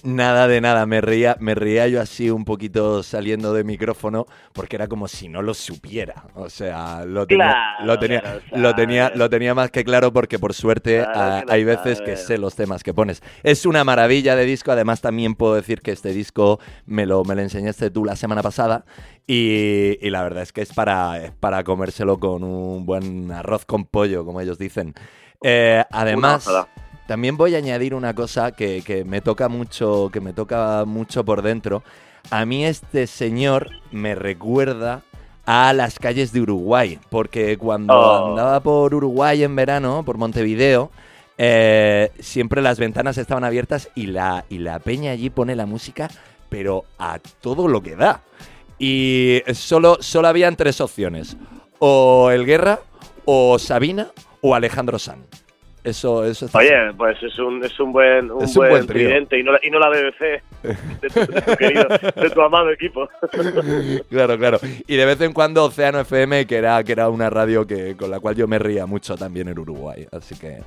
Nada 0.03 0.49
de 0.49 0.59
nada, 0.59 0.85
me 0.85 0.99
reía, 0.99 1.37
me 1.39 1.55
reía 1.55 1.87
yo 1.87 2.01
así 2.01 2.29
un 2.29 2.43
poquito 2.43 3.03
saliendo 3.03 3.53
de 3.53 3.63
micrófono 3.63 4.25
porque 4.51 4.75
era 4.75 4.89
como 4.89 5.07
si 5.07 5.29
no 5.29 5.41
lo 5.41 5.53
supiera. 5.53 6.25
O 6.35 6.49
sea, 6.49 7.05
lo 7.05 7.25
tenía, 7.25 7.45
Claro, 7.45 7.85
lo 7.85 7.99
tenía, 7.99 8.41
lo 8.51 8.75
tenía, 8.75 9.11
lo 9.15 9.29
tenía 9.29 9.55
más 9.55 9.71
que 9.71 9.85
claro 9.85 10.11
porque 10.11 10.39
por 10.39 10.53
suerte 10.53 10.97
Claro 10.97 11.11
ah, 11.15 11.43
hay 11.47 11.63
veces 11.63 12.01
que 12.01 12.17
sé 12.17 12.37
los 12.37 12.53
temas 12.53 12.83
que 12.83 12.93
pones. 12.93 13.23
Es 13.43 13.65
una 13.65 13.85
maravilla 13.85 14.35
de 14.35 14.43
disco, 14.43 14.73
además 14.73 14.99
también 14.99 15.35
puedo 15.35 15.55
decir 15.55 15.79
que 15.79 15.91
este 15.91 16.09
disco 16.09 16.59
me 16.85 17.05
lo, 17.05 17.23
me 17.23 17.33
lo 17.35 17.41
enseñaste 17.41 17.89
tú 17.89 18.03
la 18.03 18.17
semana 18.17 18.43
pasada 18.43 18.83
y, 19.25 19.97
y 20.05 20.09
la 20.09 20.21
verdad 20.21 20.43
es 20.43 20.51
que 20.51 20.63
es 20.63 20.73
para, 20.73 21.23
es 21.23 21.31
para 21.31 21.63
comérselo 21.63 22.19
con 22.19 22.43
un 22.43 22.85
buen 22.85 23.31
arroz 23.31 23.63
con 23.63 23.85
pollo, 23.85 24.25
como 24.25 24.41
ellos 24.41 24.57
dicen. 24.57 24.93
Eh, 25.41 25.81
además. 25.91 26.45
También 27.07 27.37
voy 27.37 27.55
a 27.55 27.59
añadir 27.59 27.93
una 27.93 28.13
cosa 28.13 28.51
que, 28.51 28.81
que 28.85 29.03
me 29.05 29.21
toca 29.21 29.49
mucho, 29.49 30.09
que 30.11 30.21
me 30.21 30.33
toca 30.33 30.83
mucho 30.85 31.23
por 31.23 31.41
dentro. 31.41 31.83
A 32.31 32.45
mí 32.45 32.65
este 32.65 33.07
señor 33.07 33.69
me 33.91 34.15
recuerda 34.15 35.01
a 35.45 35.73
las 35.73 35.99
calles 35.99 36.31
de 36.31 36.41
Uruguay, 36.41 36.99
porque 37.09 37.57
cuando 37.57 37.93
Oh. 37.93 38.29
andaba 38.29 38.61
por 38.61 38.95
Uruguay 38.95 39.43
en 39.43 39.55
verano, 39.55 40.03
por 40.05 40.17
Montevideo, 40.17 40.89
eh, 41.37 42.11
siempre 42.19 42.61
las 42.61 42.79
ventanas 42.79 43.17
estaban 43.17 43.43
abiertas 43.43 43.89
y 43.95 44.05
la, 44.05 44.45
y 44.49 44.59
la 44.59 44.79
peña 44.79 45.11
allí 45.11 45.29
pone 45.29 45.55
la 45.55 45.65
música, 45.65 46.09
pero 46.47 46.85
a 46.97 47.19
todo 47.41 47.67
lo 47.67 47.81
que 47.83 47.95
da. 47.97 48.21
Y 48.79 49.41
solo, 49.53 49.97
solo 49.99 50.27
habían 50.29 50.55
tres 50.55 50.79
opciones, 50.79 51.35
o 51.79 52.31
El 52.31 52.45
Guerra, 52.45 52.79
o 53.25 53.59
Sabina, 53.59 54.11
o 54.41 54.55
Alejandro 54.55 54.97
San. 54.99 55.25
Eso, 55.83 56.23
eso 56.23 56.45
está 56.45 56.59
Oye, 56.59 56.93
pues 56.97 57.21
es 57.21 57.37
un, 57.39 57.61
es 57.63 57.77
un 57.77 57.91
buen, 57.91 58.31
un 58.31 58.43
Es 58.43 58.55
un 58.55 58.69
buen, 58.69 58.87
tridente 58.87 59.37
y 59.37 59.43
no, 59.43 59.51
la, 59.51 59.59
y 59.61 59.69
no 59.69 59.79
la 59.79 59.89
BBC 59.89 60.41
de 60.63 61.09
tu, 61.09 61.19
de 61.19 61.41
tu 61.41 61.55
querido, 61.57 61.87
de 62.15 62.29
tu 62.29 62.41
amado 62.41 62.71
equipo. 62.71 63.09
claro, 64.09 64.37
claro. 64.37 64.59
Y 64.87 64.95
de 64.95 65.05
vez 65.05 65.19
en 65.19 65.33
cuando 65.33 65.65
Océano 65.65 65.99
FM, 65.99 66.47
que 66.47 66.55
era, 66.55 66.81
que 66.85 66.93
era 66.93 67.09
una 67.09 67.29
radio 67.29 67.67
que, 67.67 67.97
con 67.97 68.09
la 68.09 68.21
cual 68.21 68.35
yo 68.35 68.47
me 68.47 68.59
ría 68.59 68.85
mucho 68.85 69.17
también 69.17 69.49
en 69.49 69.59
Uruguay. 69.59 70.07
Así 70.11 70.35
que. 70.35 70.59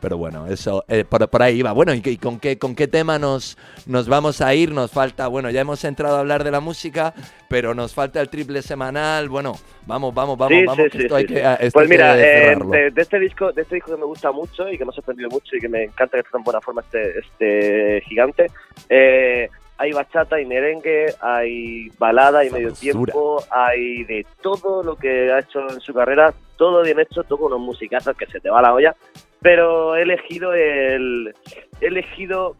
Pero 0.00 0.18
bueno, 0.18 0.46
eso. 0.46 0.84
eh, 0.88 1.04
por, 1.04 1.26
por 1.28 1.42
ahí 1.42 1.58
iba. 1.58 1.72
Bueno, 1.72 1.94
¿y, 1.94 2.02
y 2.04 2.18
con, 2.18 2.38
qué, 2.38 2.58
con 2.58 2.74
qué 2.74 2.86
tema 2.86 3.18
nos, 3.18 3.56
nos 3.86 4.08
vamos 4.08 4.40
a 4.42 4.54
ir? 4.54 4.70
Nos 4.72 4.90
falta. 4.90 5.26
Bueno, 5.28 5.50
ya 5.50 5.62
hemos 5.62 5.82
entrado 5.84 6.16
a 6.16 6.20
hablar 6.20 6.44
de 6.44 6.50
la 6.50 6.60
música, 6.60 7.14
pero 7.48 7.74
nos 7.74 7.94
falta 7.94 8.20
el 8.20 8.28
triple 8.28 8.60
semanal. 8.60 9.28
Bueno, 9.30 9.54
vamos, 9.86 10.12
vamos, 10.14 10.36
vamos, 10.36 10.58
Sí, 10.58 10.64
vamos. 10.66 10.84
sí, 10.84 10.90
que 10.90 10.98
sí, 10.98 11.04
esto 11.04 11.16
hay 11.16 11.24
que- 11.24 11.44
ah, 11.44 11.54
esto 11.54 11.78
Pues 11.78 11.84
hay 11.84 11.88
que 11.88 11.94
mira, 11.96 12.18
eh, 12.18 12.56
de, 12.56 12.90
de 12.90 13.02
este 13.02 13.18
disco, 13.18 13.52
de 13.52 13.62
este 13.62 13.76
disco 13.76 13.92
que 13.92 13.96
me 14.00 14.04
gusta 14.06 14.30
mucho 14.32 14.68
y 14.70 14.76
que 14.76 14.84
me 14.84 14.90
ha 14.90 14.94
sorprendido 14.94 15.30
mucho 15.30 15.56
y 15.56 15.60
que 15.60 15.68
me 15.68 15.84
encanta 15.84 16.18
que 16.18 16.20
esté 16.26 16.36
en 16.36 16.44
buena 16.44 16.60
forma 16.60 16.82
este, 16.82 17.18
este 17.18 18.02
gigante, 18.06 18.46
eh, 18.90 19.48
hay 19.78 19.92
bachata, 19.92 20.36
hay 20.36 20.46
merengue, 20.46 21.06
hay 21.20 21.88
balada, 21.98 22.40
hay 22.40 22.50
medio 22.50 22.72
tiempo, 22.72 23.42
hay 23.50 24.04
de 24.04 24.26
todo 24.42 24.82
lo 24.82 24.96
que 24.96 25.30
ha 25.32 25.40
hecho 25.40 25.60
en 25.70 25.80
su 25.80 25.92
carrera, 25.92 26.32
todo 26.56 26.82
bien 26.82 26.98
hecho, 27.00 27.24
todo 27.24 27.38
con 27.38 27.52
unos 27.52 27.66
musicazos 27.66 28.16
que 28.16 28.26
se 28.26 28.40
te 28.40 28.48
va 28.50 28.62
la 28.62 28.72
olla, 28.72 28.94
pero 29.40 29.96
he 29.96 30.02
elegido 30.02 30.52
el, 30.52 31.34
he 31.80 31.86
elegido 31.86 32.56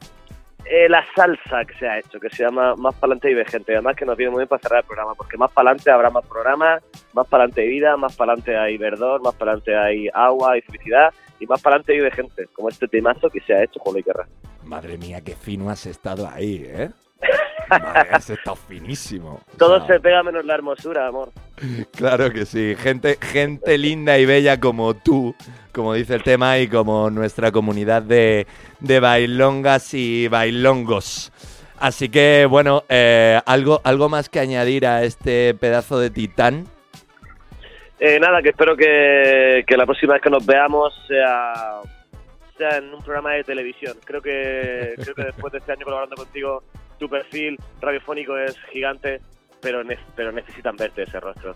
eh, 0.69 0.89
la 0.89 1.05
salsa 1.15 1.65
que 1.65 1.75
se 1.79 1.89
ha 1.89 1.99
hecho, 1.99 2.19
que 2.19 2.29
se 2.29 2.43
llama 2.43 2.75
Más 2.75 2.95
Pa'lante 2.97 3.31
y 3.31 3.45
Gente. 3.45 3.73
Además 3.73 3.95
que 3.97 4.05
nos 4.05 4.17
viene 4.17 4.31
muy 4.31 4.41
bien 4.41 4.49
para 4.49 4.61
cerrar 4.61 4.81
el 4.81 4.87
programa, 4.87 5.15
porque 5.15 5.37
más 5.37 5.53
pa'lante 5.53 5.91
habrá 5.91 6.11
más 6.11 6.27
programas, 6.27 6.83
más 7.13 7.27
pa'lante 7.29 7.61
hay 7.61 7.69
vida, 7.69 7.97
más 7.97 8.17
pa'lante 8.17 8.57
hay 8.57 8.77
verdor, 8.77 9.23
más 9.23 9.35
pa'lante 9.35 9.77
hay 9.77 10.09
agua 10.13 10.59
y 10.59 10.63
felicidad, 10.63 11.15
y 11.39 11.47
más 11.47 11.63
pa'lante 11.63 11.93
vive 11.93 12.11
gente, 12.11 12.47
como 12.53 12.69
este 12.69 12.89
temazo 12.89 13.31
que 13.31 13.41
se 13.41 13.55
ha 13.55 13.63
hecho 13.63 13.81
Luis 13.93 14.05
Guerra. 14.05 14.27
Madre 14.65 14.99
mía, 14.99 15.21
qué 15.21 15.37
fino 15.37 15.71
has 15.71 15.87
estado 15.87 16.29
ahí, 16.29 16.65
¿eh? 16.67 16.91
Madre, 17.69 18.09
has 18.11 18.31
estado 18.31 18.57
finísimo. 18.57 19.41
Todo 19.59 19.87
se 19.87 20.01
pega 20.01 20.23
menos 20.23 20.45
la 20.45 20.55
hermosura, 20.55 21.07
amor. 21.07 21.31
Claro 21.93 22.31
que 22.33 22.45
sí, 22.45 22.75
gente, 22.77 23.19
gente 23.21 23.79
linda 23.79 24.19
y 24.19 24.27
bella 24.27 24.61
como 24.61 24.95
tú, 24.95 25.35
como 25.73 25.95
dice 25.95 26.15
el 26.15 26.23
tema, 26.23 26.59
y 26.59 26.69
como 26.69 27.11
nuestra 27.11 27.51
comunidad 27.51 28.03
de, 28.03 28.47
de 28.81 29.01
bailongas 29.01 29.95
y 29.95 30.29
bailongos. 30.29 31.33
Así 31.79 32.09
que, 32.09 32.47
bueno, 32.49 32.85
eh, 32.89 33.41
algo, 33.45 33.81
algo 33.85 34.09
más 34.09 34.29
que 34.29 34.41
añadir 34.41 34.87
a 34.87 35.03
este 35.03 35.55
pedazo 35.55 35.99
de 35.99 36.11
titán. 36.11 36.67
Eh, 37.99 38.19
nada, 38.21 38.43
que 38.43 38.51
espero 38.51 38.77
que, 38.77 39.65
que 39.67 39.77
la 39.77 39.87
próxima 39.87 40.15
vez 40.15 40.23
que 40.23 40.31
nos 40.31 40.45
veamos 40.45 40.95
sea, 41.07 41.81
sea 42.57 42.79
en 42.79 42.93
un 42.93 43.03
programa 43.03 43.33
de 43.33 43.45
televisión. 43.45 43.97
Creo 44.05 44.23
que, 44.23 44.95
creo 44.97 45.15
que 45.15 45.25
después 45.25 45.53
de 45.53 45.59
este 45.59 45.73
año 45.73 45.85
colaborando 45.85 46.17
contigo, 46.17 46.63
tu 46.99 47.09
perfil 47.09 47.57
radiofónico 47.81 48.37
es 48.39 48.57
gigante, 48.73 49.21
pero, 49.61 49.85
ne- 49.85 49.99
pero 50.15 50.33
necesitan 50.33 50.77
verte 50.77 51.03
ese 51.05 51.21
rostro. 51.21 51.55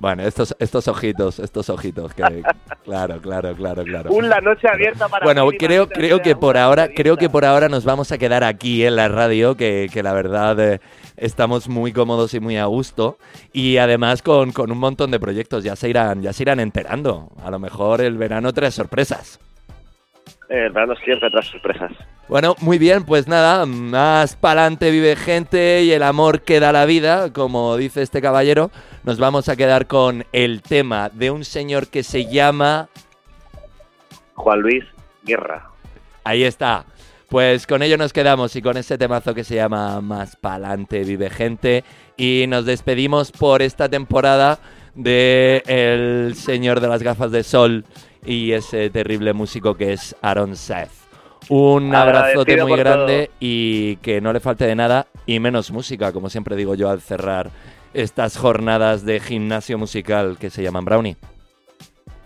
Bueno, 0.00 0.24
estos, 0.24 0.56
estos 0.58 0.88
ojitos, 0.88 1.38
estos 1.38 1.70
ojitos, 1.70 2.12
que 2.12 2.22
claro, 2.84 3.20
claro, 3.20 3.54
claro, 3.54 3.84
claro. 3.84 4.10
Un 4.12 4.28
la 4.28 4.40
noche 4.40 4.66
abierta 4.68 5.08
para 5.08 5.24
Bueno, 5.24 5.48
creo, 5.56 5.88
creo 5.88 6.20
que 6.20 6.34
por 6.34 6.56
una 6.56 6.64
ahora, 6.64 6.88
creo 6.88 7.16
que 7.16 7.30
por 7.30 7.44
ahora 7.44 7.68
nos 7.68 7.84
vamos 7.84 8.10
a 8.10 8.18
quedar 8.18 8.42
aquí 8.42 8.84
en 8.84 8.96
la 8.96 9.06
radio, 9.06 9.56
que, 9.56 9.88
que 9.92 10.02
la 10.02 10.12
verdad 10.12 10.58
eh, 10.58 10.80
estamos 11.16 11.68
muy 11.68 11.92
cómodos 11.92 12.34
y 12.34 12.40
muy 12.40 12.56
a 12.56 12.64
gusto. 12.64 13.16
Y 13.52 13.76
además 13.76 14.22
con, 14.22 14.50
con 14.50 14.72
un 14.72 14.78
montón 14.78 15.12
de 15.12 15.20
proyectos, 15.20 15.62
ya 15.62 15.76
se 15.76 15.88
irán, 15.88 16.20
ya 16.20 16.32
se 16.32 16.42
irán 16.42 16.58
enterando. 16.58 17.28
A 17.44 17.52
lo 17.52 17.60
mejor 17.60 18.00
el 18.00 18.16
verano 18.18 18.52
trae 18.52 18.72
sorpresas. 18.72 19.38
Eh, 20.52 20.66
El 20.66 20.72
verano 20.72 20.94
siempre 21.02 21.30
tras 21.30 21.46
sorpresas. 21.46 21.90
Bueno, 22.28 22.54
muy 22.60 22.76
bien, 22.76 23.04
pues 23.04 23.26
nada, 23.26 23.64
más 23.64 24.36
pa'lante 24.36 24.90
vive 24.90 25.16
gente 25.16 25.82
y 25.82 25.92
el 25.92 26.02
amor 26.02 26.42
que 26.42 26.60
da 26.60 26.72
la 26.72 26.84
vida, 26.84 27.32
como 27.32 27.74
dice 27.78 28.02
este 28.02 28.20
caballero. 28.20 28.70
Nos 29.02 29.18
vamos 29.18 29.48
a 29.48 29.56
quedar 29.56 29.86
con 29.86 30.26
el 30.32 30.60
tema 30.60 31.08
de 31.08 31.30
un 31.30 31.44
señor 31.46 31.88
que 31.88 32.02
se 32.02 32.26
llama... 32.26 32.90
Juan 34.34 34.60
Luis 34.60 34.84
Guerra. 35.24 35.70
Ahí 36.22 36.44
está. 36.44 36.84
Pues 37.30 37.66
con 37.66 37.82
ello 37.82 37.96
nos 37.96 38.12
quedamos 38.12 38.54
y 38.54 38.60
con 38.60 38.76
ese 38.76 38.98
temazo 38.98 39.34
que 39.34 39.44
se 39.44 39.54
llama 39.54 40.02
Más 40.02 40.36
pa'lante 40.36 41.02
vive 41.04 41.30
gente. 41.30 41.82
Y 42.18 42.44
nos 42.46 42.66
despedimos 42.66 43.32
por 43.32 43.62
esta 43.62 43.88
temporada 43.88 44.58
de 44.94 45.62
El 45.66 46.34
Señor 46.34 46.80
de 46.80 46.88
las 46.88 47.02
Gafas 47.02 47.30
de 47.32 47.42
Sol 47.42 47.86
y 48.24 48.52
ese 48.52 48.90
terrible 48.90 49.32
músico 49.32 49.74
que 49.74 49.92
es 49.92 50.16
Aaron 50.22 50.56
Seth. 50.56 50.90
Un 51.48 51.94
abrazote 51.94 52.62
muy 52.62 52.78
grande 52.78 53.30
y 53.40 53.96
que 53.96 54.20
no 54.20 54.32
le 54.32 54.40
falte 54.40 54.66
de 54.66 54.76
nada 54.76 55.06
y 55.26 55.40
menos 55.40 55.70
música, 55.70 56.12
como 56.12 56.30
siempre 56.30 56.56
digo 56.56 56.74
yo 56.74 56.88
al 56.88 57.00
cerrar 57.00 57.50
estas 57.94 58.36
jornadas 58.36 59.04
de 59.04 59.20
gimnasio 59.20 59.76
musical 59.76 60.36
que 60.38 60.50
se 60.50 60.62
llaman 60.62 60.84
Brownie. 60.84 61.16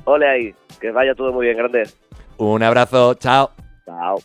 Ole 0.04 0.28
ahí. 0.28 0.54
Que 0.80 0.90
vaya 0.90 1.14
todo 1.14 1.32
muy 1.32 1.46
bien, 1.46 1.56
grande. 1.56 1.84
Un 2.36 2.62
abrazo, 2.62 3.14
chao. 3.14 3.50
Chao. 3.84 4.16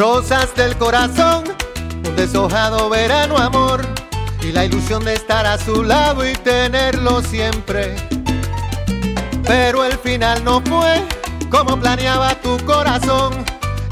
Rosas 0.00 0.54
del 0.56 0.78
corazón, 0.78 1.44
un 2.06 2.16
deshojado 2.16 2.88
verano 2.88 3.36
amor 3.36 3.82
y 4.40 4.50
la 4.50 4.64
ilusión 4.64 5.04
de 5.04 5.12
estar 5.12 5.44
a 5.44 5.58
su 5.58 5.84
lado 5.84 6.26
y 6.26 6.32
tenerlo 6.32 7.20
siempre. 7.20 7.96
Pero 9.44 9.84
el 9.84 9.98
final 9.98 10.42
no 10.42 10.62
fue 10.62 11.02
como 11.50 11.78
planeaba 11.78 12.34
tu 12.36 12.56
corazón. 12.64 13.44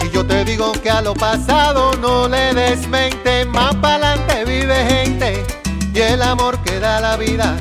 Y 0.02 0.08
yo 0.08 0.24
te 0.24 0.46
digo 0.46 0.72
que 0.82 0.88
a 0.88 1.02
lo 1.02 1.12
pasado 1.12 1.90
no 2.00 2.26
le 2.26 2.54
des 2.54 2.88
mente, 2.88 3.44
más 3.44 3.74
pa'lante 3.74 4.46
vive 4.46 4.86
gente 4.86 5.44
y 5.92 5.98
el 6.00 6.22
amor 6.22 6.58
que 6.62 6.80
da 6.80 7.00
la 7.02 7.18
vida. 7.18 7.54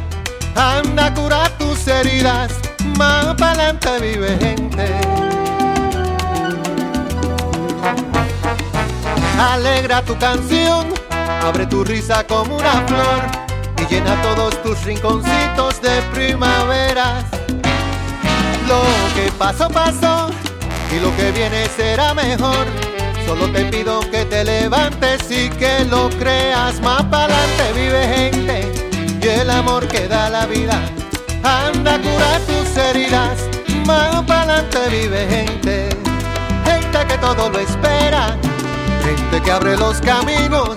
Anda 0.56 1.08
a 1.08 1.14
curar 1.14 1.50
tus 1.58 1.86
heridas, 1.86 2.54
más 2.98 3.36
pa'lante 3.36 4.00
vive 4.00 4.38
gente. 4.38 5.37
Alegra 9.38 10.02
tu 10.02 10.17
canción, 10.17 10.88
abre 11.43 11.67
tu 11.67 11.84
risa 11.84 12.26
como 12.26 12.58
una 12.58 12.82
flor 12.88 13.21
y 13.78 13.93
llena 13.93 14.19
todos 14.23 14.62
tus 14.63 14.84
rinconcitos 14.84 15.80
de 15.80 16.02
primaveras. 16.12 17.23
Lo 18.67 18.82
que 19.13 19.32
pasó, 19.38 19.69
pasó 19.69 20.32
y 20.91 21.00
lo 21.00 21.15
que 21.15 21.32
viene 21.32 21.67
será 21.78 22.15
mejor. 22.15 22.65
Solo 23.28 23.47
te 23.52 23.65
pido 23.65 24.00
que 24.10 24.26
te 24.26 24.43
levantes 24.43 25.30
y 25.30 25.50
que 25.50 25.86
lo 25.86 26.10
creas. 26.10 26.82
Más 26.82 27.04
pa'lante 27.04 27.73
vive 27.76 28.08
gente 28.08 28.71
y 29.21 29.28
el 29.28 29.52
amor 29.52 29.88
que 29.88 30.08
da 30.08 30.32
la 30.32 30.47
vida. 30.47 30.82
Anda 31.43 31.93
a 31.95 32.39
tus 32.39 32.76
heridas. 32.76 33.38
Más 33.86 34.23
pa'lante 34.23 34.80
vive 34.89 35.28
gente, 35.30 35.89
gente 36.65 37.06
que 37.08 37.17
todo 37.19 37.50
lo 37.50 37.60
espera 37.60 38.36
gente 39.08 39.41
que 39.41 39.52
abre 39.52 39.78
los 39.78 40.02
caminos, 40.02 40.76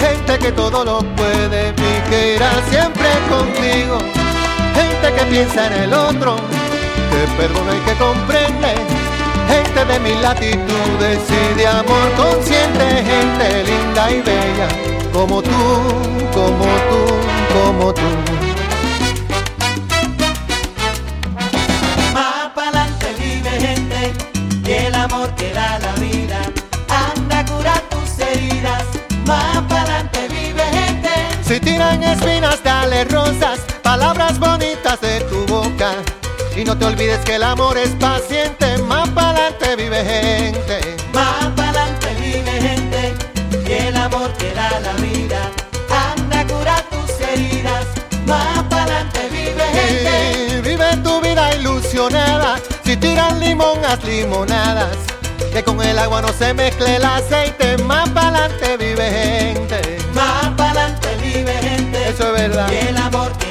gente 0.00 0.38
que 0.38 0.52
todo 0.52 0.84
lo 0.84 0.98
puede 1.16 1.70
y 1.70 2.10
que 2.10 2.36
irá 2.36 2.50
siempre 2.70 3.08
contigo, 3.28 3.98
gente 4.74 5.06
que 5.16 5.24
piensa 5.26 5.66
en 5.66 5.72
el 5.84 5.92
otro, 5.92 6.36
que 7.10 7.20
perdona 7.36 7.74
y 7.74 7.80
que 7.80 7.94
comprende, 7.94 8.72
gente 9.48 9.84
de 9.84 9.98
mil 10.00 10.22
latitudes 10.22 11.20
y 11.28 11.54
de 11.58 11.66
amor 11.66 12.06
consciente, 12.16 12.84
gente 13.10 13.64
linda 13.64 14.10
y 14.12 14.20
bella, 14.22 14.68
como 15.12 15.42
tú, 15.42 15.50
como 16.32 16.66
tú, 16.88 17.00
como 17.54 17.94
tú. 17.94 18.08
Más 22.14 22.48
pa'lante 22.54 23.08
vive 23.18 23.50
gente 23.50 24.12
y 24.64 24.72
el 24.72 24.94
amor 24.94 25.34
que 25.34 25.52
da 25.52 25.78
la 25.80 25.92
vida. 25.94 26.55
Tiran 31.66 32.00
espinas, 32.00 32.62
dale 32.62 33.04
rosas, 33.06 33.58
palabras 33.82 34.38
bonitas 34.38 35.00
de 35.00 35.20
tu 35.22 35.44
boca. 35.46 35.90
Y 36.54 36.62
no 36.64 36.78
te 36.78 36.84
olvides 36.84 37.18
que 37.24 37.34
el 37.34 37.42
amor 37.42 37.76
es 37.76 37.90
paciente, 37.96 38.78
más 38.78 39.08
pa'lante 39.10 39.74
vive 39.74 40.04
gente. 40.04 40.96
Más 41.12 41.46
pa'lante 41.56 42.08
vive 42.20 42.54
gente 42.68 43.14
y 43.68 43.72
el 43.88 43.96
amor 43.96 44.32
que 44.38 44.52
da 44.54 44.70
la 44.80 44.92
vida. 45.06 45.40
Anda 45.90 46.40
a 46.40 46.46
curar 46.46 46.82
tus 46.84 47.10
heridas. 47.28 47.84
Más 48.26 48.62
pa'lante 48.70 49.28
vive 49.30 49.66
gente. 49.78 50.56
Y 50.56 50.60
vive 50.60 50.96
tu 51.02 51.20
vida 51.20 51.52
ilusionada, 51.56 52.60
si 52.84 52.96
tiran 52.96 53.40
limón, 53.40 53.84
haz 53.84 54.02
limonadas. 54.04 54.96
Que 55.52 55.64
con 55.64 55.82
el 55.82 55.98
agua 55.98 56.22
no 56.22 56.32
se 56.32 56.54
mezcle 56.54 56.96
el 56.96 57.04
aceite, 57.04 57.76
más 57.78 58.08
pa'lante 58.10 58.76
vive 58.76 59.10
gente. 59.10 59.98
Más 60.14 60.44
pa'lante 60.56 60.64
vive 60.64 60.64
gente. 60.64 60.65
Eso 62.06 62.36
es 62.36 62.40
verdad. 62.40 63.45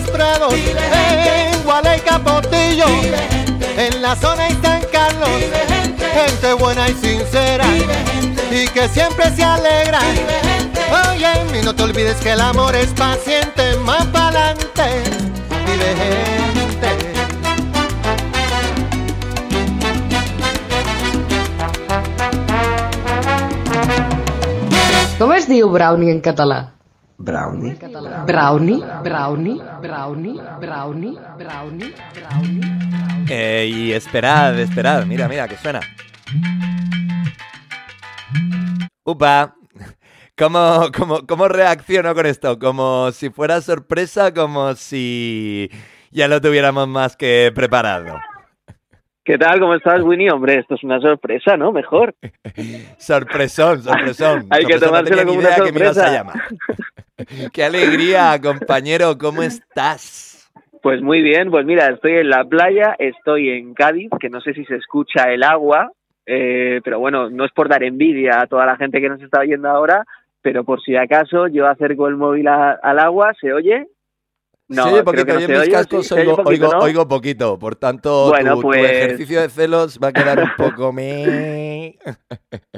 Los 0.00 0.10
Prados, 0.10 0.52
en 0.52 1.62
Guale 1.64 1.96
y 1.96 2.00
Capotillo, 2.00 2.84
en 3.78 4.02
la 4.02 4.14
zona 4.14 4.50
y 4.50 4.54
San 4.62 4.82
Carlos, 4.92 5.30
gente 6.12 6.52
buena 6.52 6.88
y 6.90 6.94
sincera. 6.94 7.64
Y 8.50 8.68
que 8.68 8.88
siempre 8.88 9.34
se 9.34 9.42
alegra. 9.42 10.00
Oye, 11.10 11.58
y 11.58 11.64
no 11.64 11.74
te 11.74 11.82
olvides 11.82 12.16
que 12.16 12.32
el 12.32 12.40
amor 12.40 12.74
es 12.76 12.88
paciente, 12.90 13.76
más 13.84 14.04
pa'lante. 14.06 15.02
Vive 15.64 15.94
gente. 15.96 17.16
Com 25.18 25.32
es 25.32 25.48
diu 25.48 25.70
brownie 25.70 26.10
en 26.12 26.20
català? 26.20 26.74
Brownie. 27.18 27.78
Brownie, 28.24 28.82
brownie, 29.02 29.60
brownie, 29.82 30.40
brownie, 30.60 31.18
brownie, 31.38 31.92
brownie. 32.14 33.26
Eh, 33.28 33.66
y 33.66 33.92
esperad, 33.92 34.58
esperad, 34.58 35.04
mira, 35.04 35.28
mira, 35.28 35.48
que 35.48 35.56
suena. 35.56 35.80
Upa, 39.04 39.54
¿Cómo, 40.38 40.90
cómo, 40.96 41.26
¿Cómo 41.26 41.48
reacciono 41.48 42.14
con 42.14 42.26
esto? 42.26 42.58
Como 42.58 43.10
si 43.12 43.30
fuera 43.30 43.62
sorpresa, 43.62 44.34
como 44.34 44.74
si 44.74 45.70
ya 46.10 46.28
lo 46.28 46.42
tuviéramos 46.42 46.86
más 46.88 47.16
que 47.16 47.50
preparado. 47.54 48.18
¿Qué 49.24 49.38
tal? 49.38 49.58
¿Cómo 49.58 49.74
estás, 49.74 50.02
Winnie? 50.02 50.30
Hombre, 50.30 50.58
esto 50.60 50.74
es 50.74 50.84
una 50.84 51.00
sorpresa, 51.00 51.56
¿no? 51.56 51.72
Mejor. 51.72 52.14
Sorpresón, 52.98 53.82
sorpresón. 53.82 54.46
Hay 54.50 54.66
que 54.66 54.78
Sorpresón, 54.78 54.80
no 54.80 54.86
tomárselo 54.86 55.22
ni 55.22 55.26
como 55.26 55.38
una 55.40 55.48
idea 55.48 55.64
que 55.64 55.72
me 55.72 55.80
ibas 55.80 55.98
a 55.98 56.18
sorpresa. 56.18 56.42
Qué 57.52 57.64
alegría, 57.64 58.38
compañero, 58.42 59.16
¿cómo 59.18 59.42
estás? 59.42 60.50
Pues 60.82 61.00
muy 61.02 61.22
bien, 61.22 61.50
pues 61.50 61.64
mira, 61.66 61.88
estoy 61.88 62.12
en 62.12 62.30
la 62.30 62.44
playa, 62.44 62.94
estoy 62.98 63.50
en 63.50 63.74
Cádiz, 63.74 64.10
que 64.20 64.28
no 64.28 64.40
sé 64.40 64.52
si 64.54 64.64
se 64.66 64.76
escucha 64.76 65.32
el 65.32 65.42
agua, 65.42 65.90
eh, 66.26 66.80
pero 66.84 67.00
bueno, 67.00 67.30
no 67.30 67.44
es 67.44 67.52
por 67.52 67.68
dar 67.68 67.82
envidia 67.82 68.40
a 68.42 68.46
toda 68.46 68.66
la 68.66 68.76
gente 68.76 69.00
que 69.00 69.08
nos 69.08 69.20
está 69.22 69.40
oyendo 69.40 69.68
ahora, 69.68 70.04
pero 70.42 70.64
por 70.64 70.80
si 70.82 70.94
acaso 70.94 71.48
yo 71.48 71.66
acerco 71.66 72.06
el 72.06 72.16
móvil 72.16 72.46
a- 72.48 72.78
al 72.82 72.98
agua, 73.00 73.32
¿se 73.40 73.52
oye? 73.52 73.86
No, 74.68 74.82
sí, 74.84 74.90
creo 74.90 75.04
porque 75.04 75.24
que 75.24 75.32
no 75.32 75.40
yo 75.40 75.46
se 75.46 75.52
en 75.52 75.58
mis 75.58 75.68
oye, 75.68 75.70
cascos 75.72 76.02
sí, 76.02 76.08
se 76.08 76.14
oye 76.14 76.22
oigo, 76.30 76.36
poquito, 76.44 76.66
oigo- 76.66 76.72
¿no? 76.72 76.78
oigo 76.84 77.08
poquito, 77.08 77.58
por 77.58 77.76
tanto 77.76 78.28
Bueno, 78.30 78.54
tu, 78.56 78.60
tu 78.62 78.68
pues- 78.68 78.90
ejercicio 78.92 79.40
de 79.40 79.48
celos 79.48 79.98
va 80.02 80.08
a 80.08 80.12
quedar 80.12 80.38
un 80.40 80.50
poco 80.56 80.92
me... 80.92 81.96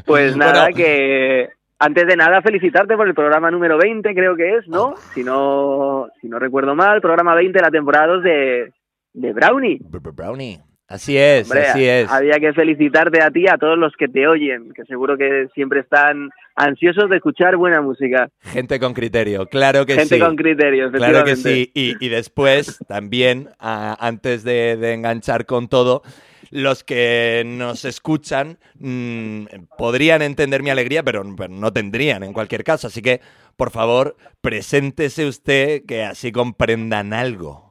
Pues 0.06 0.36
nada, 0.36 0.62
Bueno. 0.64 0.76
que 0.76 1.48
antes 1.78 2.06
de 2.06 2.16
nada 2.16 2.42
felicitarte 2.42 2.96
por 2.96 3.06
el 3.08 3.14
programa 3.14 3.50
número 3.50 3.78
20, 3.78 4.14
creo 4.14 4.36
que 4.36 4.56
es, 4.56 4.64
Ah. 4.66 4.70
¿no? 4.70 4.94
Si 5.14 5.22
no 5.24 6.08
si 6.20 6.28
no 6.28 6.38
recuerdo 6.38 6.74
mal, 6.74 7.00
programa 7.00 7.34
20 7.34 7.58
de 7.58 7.62
la 7.62 7.70
temporada 7.70 8.06
2 8.14 8.22
de, 8.24 8.72
de 9.14 9.32
Brownie. 9.32 9.78
Brownie. 10.14 10.58
Así 10.90 11.18
es, 11.18 11.50
Hombre, 11.50 11.66
así 11.68 11.84
es. 11.86 12.10
había 12.10 12.40
que 12.40 12.54
felicitarte 12.54 13.22
a 13.22 13.30
ti, 13.30 13.46
a 13.46 13.58
todos 13.58 13.76
los 13.76 13.92
que 13.94 14.08
te 14.08 14.26
oyen, 14.26 14.72
que 14.72 14.84
seguro 14.86 15.18
que 15.18 15.46
siempre 15.54 15.80
están 15.80 16.30
ansiosos 16.56 17.10
de 17.10 17.16
escuchar 17.16 17.56
buena 17.56 17.82
música. 17.82 18.30
Gente 18.40 18.80
con 18.80 18.94
criterio, 18.94 19.44
claro 19.48 19.84
que 19.84 19.96
Gente 19.96 20.14
sí. 20.14 20.18
con 20.20 20.34
criterio, 20.34 20.90
Claro 20.90 21.24
que 21.24 21.36
sí. 21.36 21.70
Y, 21.74 22.02
y 22.02 22.08
después, 22.08 22.78
también, 22.88 23.50
a- 23.58 23.98
antes 24.00 24.44
de, 24.44 24.78
de 24.78 24.94
enganchar 24.94 25.44
con 25.44 25.68
todo, 25.68 26.00
los 26.50 26.84
que 26.84 27.42
nos 27.46 27.84
escuchan 27.84 28.58
mm, 28.78 29.44
podrían 29.76 30.22
entender 30.22 30.62
mi 30.62 30.70
alegría, 30.70 31.02
pero, 31.02 31.24
pero 31.36 31.52
no 31.52 31.72
tendrían 31.72 32.22
en 32.22 32.32
cualquier 32.32 32.64
caso. 32.64 32.86
Así 32.86 33.02
que, 33.02 33.20
por 33.56 33.70
favor, 33.70 34.16
preséntese 34.40 35.26
usted 35.26 35.82
que 35.86 36.04
así 36.04 36.32
comprendan 36.32 37.12
algo. 37.12 37.68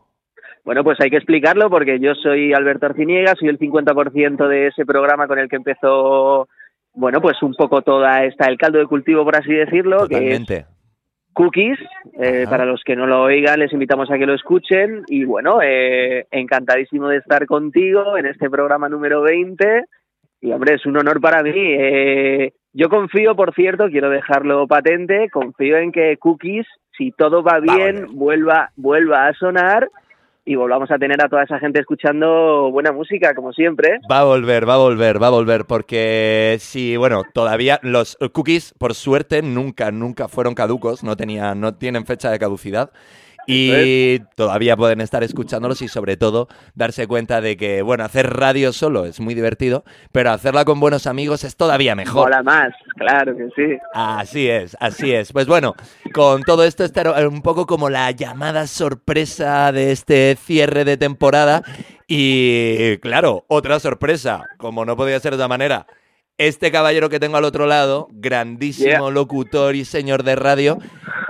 Bueno, 0.64 0.84
pues 0.84 1.00
hay 1.00 1.10
que 1.10 1.16
explicarlo 1.16 1.70
porque 1.70 1.98
yo 2.00 2.14
soy 2.16 2.54
Alberto 2.54 2.88
Arciniega, 2.88 3.36
soy 3.40 3.48
el 3.48 3.58
50% 3.58 4.48
de 4.50 4.68
ese 4.68 4.86
programa 4.86 5.26
con 5.26 5.40
el 5.40 5.48
que 5.48 5.56
empezó, 5.56 6.50
bueno, 6.94 7.22
pues 7.22 7.42
un 7.42 7.54
poco 7.54 7.82
toda 7.84 8.26
esta, 8.26 8.48
el 8.48 8.58
caldo 8.58 8.78
de 8.78 8.86
cultivo, 8.86 9.24
por 9.24 9.38
así 9.38 9.54
decirlo, 9.54 10.08
que 10.10 10.16
es 10.16 10.46
Totalmente. 10.46 10.66
Cookies. 11.38 11.78
Eh, 12.20 12.48
para 12.50 12.66
los 12.66 12.84
que 12.84 12.96
no 12.96 13.06
lo 13.06 13.22
oigan, 13.22 13.60
les 13.60 13.72
invitamos 13.72 14.10
a 14.10 14.18
que 14.18 14.26
lo 14.26 14.34
escuchen. 14.34 15.04
Y 15.08 15.24
bueno, 15.24 15.60
eh, 15.62 16.26
encantadísimo 16.32 17.10
de 17.10 17.18
estar 17.18 17.46
contigo 17.46 18.18
en 18.18 18.26
este 18.26 18.50
programa 18.50 18.90
número 18.90 19.22
20. 19.22 19.84
Y 20.42 20.52
hombre, 20.52 20.74
es 20.74 20.86
un 20.88 20.98
honor 20.98 21.22
para 21.22 21.44
mí. 21.44 21.52
Eh, 21.56 22.54
yo 22.74 22.90
confío, 22.90 23.36
por 23.36 23.54
cierto, 23.54 23.88
quiero 23.88 24.10
dejarlo 24.10 24.66
patente, 24.66 25.30
confío 25.30 25.78
en 25.78 25.92
que 25.92 26.18
Cookies, 26.18 26.66
si 26.98 27.12
todo 27.12 27.44
va 27.44 27.60
bien, 27.60 28.08
vuelva, 28.16 28.72
vuelva 28.76 29.28
a 29.28 29.34
sonar 29.34 29.90
y 30.48 30.56
volvamos 30.56 30.90
a 30.92 30.98
tener 30.98 31.22
a 31.22 31.28
toda 31.28 31.44
esa 31.44 31.60
gente 31.60 31.82
escuchando 31.82 32.72
buena 32.72 32.94
música, 32.94 33.36
como 33.36 33.52
siempre. 33.52 34.00
Va 34.10 34.22
a 34.22 34.24
volver, 34.24 34.68
va 34.68 34.76
a 34.76 34.78
volver, 34.78 35.22
va 35.22 35.28
a 35.28 35.32
volver, 35.32 35.66
porque 35.66 36.56
sí, 36.62 36.96
bueno, 36.96 37.24
todavía 37.34 37.82
los 37.84 38.18
cookies, 38.32 38.74
por 38.78 38.96
suerte, 38.96 39.42
nunca, 39.42 39.92
nunca 39.92 40.30
fueron 40.30 40.56
caducos, 40.56 41.04
no 41.04 41.18
tenían, 41.18 41.60
no 41.60 41.76
tienen 41.76 42.06
fecha 42.06 42.32
de 42.32 42.40
caducidad. 42.40 42.92
Y 43.48 44.20
todavía 44.36 44.76
pueden 44.76 45.00
estar 45.00 45.24
escuchándolos 45.24 45.82
y 45.82 45.88
sobre 45.88 46.18
todo 46.18 46.50
darse 46.76 47.08
cuenta 47.08 47.40
de 47.40 47.56
que, 47.56 47.82
bueno, 47.82 48.04
hacer 48.04 48.34
radio 48.36 48.74
solo 48.74 49.06
es 49.06 49.22
muy 49.22 49.36
divertido, 49.36 49.86
pero 50.12 50.32
hacerla 50.32 50.66
con 50.66 50.82
buenos 50.82 51.08
amigos 51.08 51.46
es 51.46 51.56
todavía 51.56 51.96
mejor. 51.96 52.26
Mola 52.26 52.44
más, 52.44 52.74
claro 52.98 53.36
que 53.38 53.48
sí. 53.56 53.78
Así 53.94 54.50
es, 54.50 54.76
así 54.82 55.14
es. 55.14 55.32
Pues 55.32 55.48
bueno, 55.48 55.76
con 56.14 56.44
todo 56.44 56.66
esto, 56.66 56.84
era 56.84 57.28
un 57.28 57.42
poco 57.42 57.66
como 57.66 57.90
la 57.90 58.12
llamada 58.12 58.68
sorpresa 58.68 59.72
de 59.72 59.94
este 59.94 60.36
cierre 60.36 60.84
de 60.84 60.98
temporada. 60.98 61.64
Y 62.06 62.98
claro, 62.98 63.46
otra 63.48 63.80
sorpresa, 63.80 64.44
como 64.58 64.84
no 64.84 64.98
podía 64.98 65.20
ser 65.20 65.32
de 65.32 65.36
otra 65.36 65.48
manera. 65.48 65.88
Este 66.38 66.72
caballero 66.72 67.10
que 67.10 67.20
tengo 67.20 67.38
al 67.38 67.46
otro 67.46 67.66
lado, 67.66 68.08
grandísimo 68.12 68.90
Yeah. 68.90 69.10
locutor 69.10 69.76
y 69.76 69.86
señor 69.86 70.22
de 70.22 70.36
radio, 70.36 70.78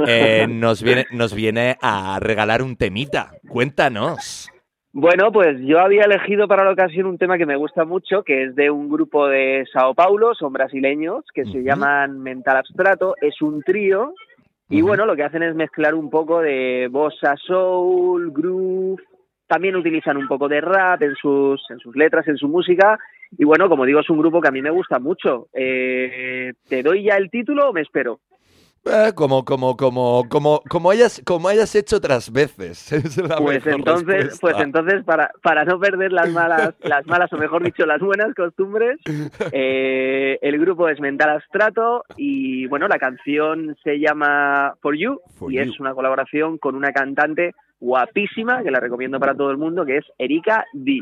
eh, 0.06 0.48
nos, 0.50 0.84
viene, 0.84 1.06
nos 1.12 1.34
viene 1.34 1.78
a 1.82 2.20
regalar 2.20 2.62
un 2.62 2.76
temita. 2.76 3.32
Cuéntanos. 3.48 4.50
Bueno, 4.92 5.32
pues 5.32 5.60
yo 5.62 5.80
había 5.80 6.04
elegido 6.04 6.48
para 6.48 6.66
la 6.66 6.72
ocasión 6.72 7.06
un 7.06 7.18
tema 7.18 7.38
que 7.38 7.46
me 7.46 7.56
gusta 7.56 7.86
mucho, 7.86 8.24
que 8.24 8.46
es 8.46 8.56
de 8.56 8.70
un 8.70 8.90
grupo 8.90 9.28
de 9.28 9.66
Sao 9.72 9.94
Paulo, 9.94 10.34
son 10.34 10.52
brasileños, 10.52 11.24
que 11.34 11.46
se 11.46 11.62
llaman 11.64 12.20
Mental 12.20 12.58
Abstrato, 12.58 13.16
es 13.22 13.42
un 13.42 13.62
trío, 13.62 14.14
y 14.70 14.82
bueno, 14.82 15.06
lo 15.06 15.16
que 15.16 15.24
hacen 15.24 15.44
es 15.44 15.56
mezclar 15.56 15.94
un 15.94 16.10
poco 16.10 16.42
de 16.42 16.90
bossa 16.92 17.36
soul, 17.46 18.32
groove, 18.34 19.02
también 19.48 19.76
utilizan 19.76 20.18
un 20.18 20.28
poco 20.28 20.48
de 20.48 20.62
rap 20.62 21.02
en 21.02 21.16
sus, 21.16 21.62
en 21.70 21.80
sus 21.80 21.96
letras, 21.96 22.28
en 22.28 22.38
su 22.38 22.48
música, 22.48 23.00
y 23.38 23.44
bueno, 23.46 23.68
como 23.70 23.86
digo, 23.86 24.00
es 24.00 24.10
un 24.10 24.20
grupo 24.20 24.42
que 24.42 24.48
a 24.48 24.52
mí 24.52 24.62
me 24.62 24.70
gusta 24.70 25.00
mucho. 25.00 25.48
Eh, 25.54 26.54
¿Te 26.70 26.84
doy 26.84 27.04
ya 27.04 27.16
el 27.16 27.30
título 27.30 27.70
o 27.70 27.74
me 27.74 27.82
espero? 27.82 28.20
Eh, 28.86 29.12
como, 29.16 29.44
como, 29.44 29.76
como, 29.76 30.24
como, 30.30 30.62
como, 30.70 30.92
hayas, 30.92 31.22
como 31.26 31.50
hayas 31.50 31.76
hecho 31.76 31.98
otras 31.98 32.32
veces. 32.32 32.90
Es 32.94 33.18
la 33.18 33.36
Pues 33.36 33.66
entonces, 33.68 34.06
respuesta. 34.08 34.40
pues 34.40 34.60
entonces 34.60 35.04
para, 35.04 35.30
para 35.44 35.66
no 35.66 35.78
perder 35.78 36.14
las 36.14 36.30
malas, 36.32 36.74
las 36.84 37.06
malas 37.06 37.34
o 37.34 37.38
mejor 37.38 37.64
dicho 37.64 37.86
las 37.86 38.00
buenas 38.00 38.34
costumbres, 38.34 38.98
eh, 39.52 40.38
el 40.42 40.58
grupo 40.60 40.88
es 40.88 41.02
Mental 41.02 41.32
Abstrato 41.32 42.04
y 42.16 42.66
bueno 42.68 42.88
la 42.88 42.98
canción 42.98 43.76
se 43.84 44.00
llama 44.00 44.76
For 44.82 44.96
You 44.96 45.20
For 45.38 45.52
y 45.52 45.58
You. 45.58 45.64
es 45.64 45.80
una 45.82 45.94
colaboración 45.94 46.58
con 46.58 46.76
una 46.76 46.94
cantante 46.94 47.56
guapísima 47.80 48.64
que 48.64 48.72
la 48.72 48.80
recomiendo 48.80 49.20
para 49.20 49.36
todo 49.36 49.52
el 49.52 49.58
mundo 49.58 49.86
que 49.86 49.98
es 49.98 50.06
Erika 50.18 50.66
D. 50.74 51.02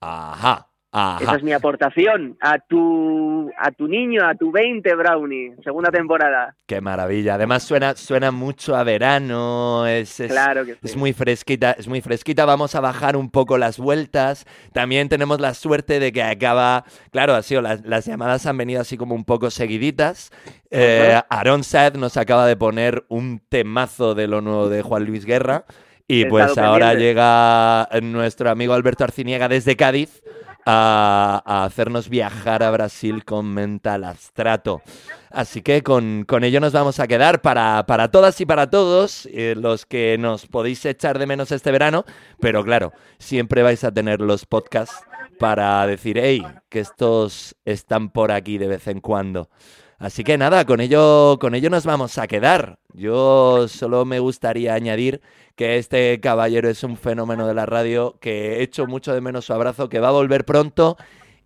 Ajá, 0.00 0.68
ajá. 0.92 1.22
Esa 1.22 1.36
es 1.36 1.42
mi 1.42 1.52
aportación 1.52 2.36
a 2.40 2.58
tu 2.58 3.50
a 3.58 3.70
tu 3.72 3.88
niño, 3.88 4.24
a 4.24 4.34
tu 4.34 4.50
20 4.52 4.94
Brownie, 4.94 5.54
segunda 5.64 5.90
temporada. 5.90 6.54
Qué 6.66 6.80
maravilla. 6.80 7.34
Además 7.34 7.62
suena, 7.62 7.94
suena 7.96 8.30
mucho 8.30 8.76
a 8.76 8.84
verano, 8.84 9.86
es, 9.86 10.20
es, 10.20 10.30
Claro 10.30 10.64
que 10.64 10.74
sí. 10.74 10.78
es 10.82 10.96
muy 10.96 11.12
fresquita, 11.12 11.72
es 11.72 11.88
muy 11.88 12.00
fresquita. 12.00 12.44
Vamos 12.44 12.74
a 12.74 12.80
bajar 12.80 13.16
un 13.16 13.30
poco 13.30 13.58
las 13.58 13.78
vueltas. 13.78 14.44
También 14.72 15.08
tenemos 15.08 15.40
la 15.40 15.54
suerte 15.54 15.98
de 15.98 16.12
que 16.12 16.22
acaba, 16.22 16.84
claro, 17.10 17.34
ha 17.34 17.42
sido 17.42 17.62
las, 17.62 17.84
las 17.84 18.06
llamadas 18.06 18.46
han 18.46 18.56
venido 18.56 18.80
así 18.80 18.96
como 18.96 19.14
un 19.14 19.24
poco 19.24 19.50
seguiditas. 19.50 20.30
Eh. 20.70 21.20
Aaron 21.28 21.64
Saed 21.64 21.94
nos 21.94 22.16
acaba 22.16 22.46
de 22.46 22.56
poner 22.56 23.04
un 23.08 23.40
temazo 23.48 24.14
de 24.14 24.26
lo 24.26 24.40
nuevo 24.40 24.68
de 24.68 24.82
Juan 24.82 25.04
Luis 25.04 25.24
Guerra. 25.24 25.64
Y 26.08 26.24
pues 26.24 26.56
ahora 26.56 26.90
pendiente. 26.90 27.04
llega 27.04 27.88
nuestro 28.02 28.50
amigo 28.50 28.72
Alberto 28.72 29.04
Arciniega 29.04 29.48
desde 29.48 29.76
Cádiz 29.76 30.22
a, 30.64 31.42
a 31.44 31.64
hacernos 31.64 32.08
viajar 32.08 32.62
a 32.62 32.70
Brasil 32.70 33.24
con 33.24 33.52
Mental 33.52 34.04
Abstrato. 34.04 34.82
Así 35.30 35.60
que 35.60 35.82
con, 35.82 36.24
con 36.26 36.44
ello 36.44 36.60
nos 36.60 36.72
vamos 36.72 37.00
a 37.00 37.06
quedar 37.06 37.42
para, 37.42 37.84
para 37.86 38.10
todas 38.10 38.40
y 38.40 38.46
para 38.46 38.70
todos, 38.70 39.26
eh, 39.32 39.54
los 39.56 39.84
que 39.84 40.16
nos 40.18 40.46
podéis 40.46 40.84
echar 40.86 41.18
de 41.18 41.26
menos 41.26 41.52
este 41.52 41.70
verano, 41.70 42.04
pero 42.40 42.64
claro, 42.64 42.92
siempre 43.18 43.62
vais 43.62 43.84
a 43.84 43.92
tener 43.92 44.20
los 44.20 44.46
podcasts 44.46 44.96
para 45.38 45.86
decir, 45.86 46.18
hey, 46.20 46.42
que 46.68 46.80
estos 46.80 47.56
están 47.64 48.10
por 48.10 48.32
aquí 48.32 48.58
de 48.58 48.68
vez 48.68 48.86
en 48.88 49.00
cuando. 49.00 49.50
Así 49.98 50.22
que 50.22 50.38
nada, 50.38 50.64
con 50.64 50.80
ello, 50.80 51.38
con 51.40 51.56
ello 51.56 51.70
nos 51.70 51.84
vamos 51.84 52.18
a 52.18 52.28
quedar. 52.28 52.78
Yo 52.94 53.66
solo 53.66 54.04
me 54.04 54.20
gustaría 54.20 54.74
añadir 54.74 55.20
que 55.56 55.76
este 55.76 56.20
caballero 56.20 56.68
es 56.68 56.84
un 56.84 56.96
fenómeno 56.96 57.48
de 57.48 57.54
la 57.54 57.66
radio, 57.66 58.16
que 58.20 58.62
echo 58.62 58.86
mucho 58.86 59.12
de 59.12 59.20
menos 59.20 59.46
su 59.46 59.52
abrazo, 59.52 59.88
que 59.88 59.98
va 59.98 60.08
a 60.08 60.12
volver 60.12 60.44
pronto 60.44 60.96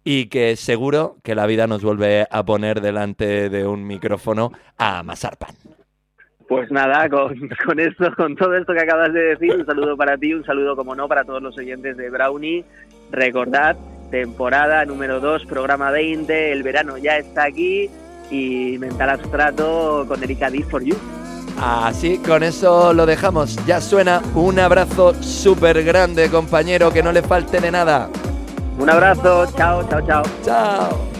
y 0.04 0.26
que 0.26 0.56
seguro 0.56 1.16
que 1.22 1.34
la 1.34 1.46
vida 1.46 1.66
nos 1.66 1.82
vuelve 1.82 2.26
a 2.30 2.44
poner 2.44 2.82
delante 2.82 3.48
de 3.48 3.66
un 3.66 3.86
micrófono 3.86 4.52
a 4.76 4.98
amasar 4.98 5.38
pan. 5.38 5.54
Pues 6.46 6.70
nada, 6.70 7.08
con, 7.08 7.80
esto, 7.80 8.14
con 8.16 8.36
todo 8.36 8.54
esto 8.54 8.74
que 8.74 8.82
acabas 8.82 9.14
de 9.14 9.20
decir, 9.34 9.54
un 9.54 9.64
saludo 9.64 9.96
para 9.96 10.18
ti, 10.18 10.34
un 10.34 10.44
saludo 10.44 10.76
como 10.76 10.94
no 10.94 11.08
para 11.08 11.24
todos 11.24 11.42
los 11.42 11.56
oyentes 11.56 11.96
de 11.96 12.10
Brownie. 12.10 12.66
Recordad, 13.10 13.78
temporada 14.10 14.84
número 14.84 15.20
2, 15.20 15.46
programa 15.46 15.90
20, 15.90 16.52
el 16.52 16.62
verano 16.62 16.98
ya 16.98 17.16
está 17.16 17.44
aquí 17.44 17.88
y 18.32 18.78
Mental 18.78 19.10
Abstrato 19.10 20.04
con 20.08 20.22
Erika 20.22 20.50
D 20.50 20.64
for 20.64 20.82
You. 20.82 20.96
Así, 21.60 22.18
con 22.18 22.42
eso 22.42 22.92
lo 22.92 23.06
dejamos. 23.06 23.56
Ya 23.66 23.80
suena 23.80 24.22
un 24.34 24.58
abrazo 24.58 25.14
súper 25.22 25.84
grande, 25.84 26.28
compañero, 26.30 26.90
que 26.90 27.02
no 27.02 27.12
le 27.12 27.22
falte 27.22 27.60
de 27.60 27.70
nada. 27.70 28.08
Un 28.78 28.88
abrazo, 28.88 29.46
chao, 29.54 29.86
chao, 29.88 30.00
chao. 30.06 30.22
Chao. 30.44 31.12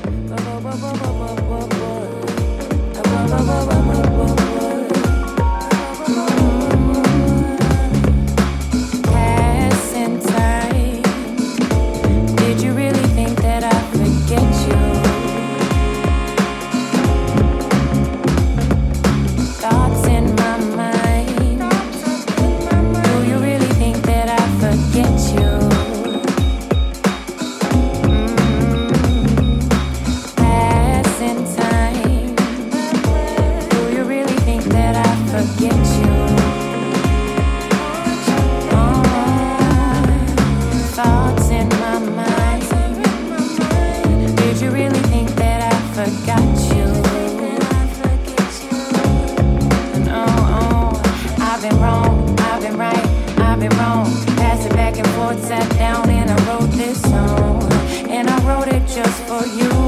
Sat 55.40 55.68
down 55.77 56.11
and 56.11 56.31
I 56.31 56.37
wrote 56.47 56.71
this 56.71 57.01
song. 57.03 57.62
And 58.09 58.29
I 58.29 58.38
wrote 58.47 58.68
it 58.68 58.87
just 58.87 59.23
for 59.25 59.47
you. 59.47 59.82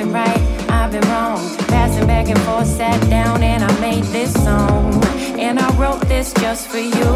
been 0.00 0.12
right, 0.12 0.40
I've 0.70 0.92
been 0.92 1.06
wrong. 1.10 1.38
Passing 1.68 2.06
back 2.06 2.28
and 2.28 2.38
forth, 2.40 2.66
sat 2.66 2.98
down 3.10 3.42
and 3.42 3.62
I 3.62 3.80
made 3.80 4.04
this 4.04 4.32
song. 4.32 5.04
And 5.38 5.58
I 5.58 5.68
wrote 5.76 6.00
this 6.08 6.32
just 6.34 6.68
for 6.68 6.78
you. 6.78 7.12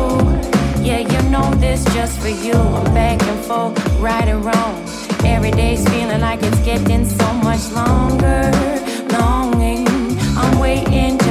Yeah, 0.84 0.98
you 0.98 1.30
know 1.30 1.50
this 1.54 1.82
just 1.96 2.18
for 2.20 2.28
you. 2.28 2.52
I'm 2.52 2.92
back 2.92 3.22
and 3.22 3.40
forth, 3.46 3.74
right 4.00 4.28
and 4.28 4.44
wrong. 4.44 4.74
Every 5.24 5.50
day's 5.50 5.82
feeling 5.88 6.20
like 6.20 6.42
it's 6.42 6.60
getting 6.60 7.06
so 7.06 7.32
much 7.48 7.64
longer. 7.72 8.50
Longing, 9.18 9.88
I'm 10.36 10.58
waiting. 10.58 11.23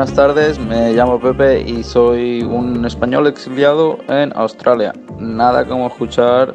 Buenas 0.00 0.16
tardes, 0.16 0.58
me 0.58 0.94
llamo 0.94 1.20
Pepe 1.20 1.60
y 1.60 1.84
soy 1.84 2.42
un 2.42 2.86
español 2.86 3.26
exiliado 3.26 3.98
en 4.08 4.32
Australia. 4.34 4.94
Nada 5.18 5.66
como 5.66 5.88
escuchar 5.88 6.54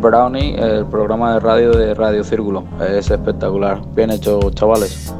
Brownie, 0.00 0.54
el 0.54 0.86
programa 0.86 1.34
de 1.34 1.40
radio 1.40 1.72
de 1.72 1.94
Radio 1.94 2.22
Círculo. 2.22 2.62
Es 2.80 3.10
espectacular. 3.10 3.80
Bien 3.96 4.12
hecho, 4.12 4.38
chavales. 4.52 5.12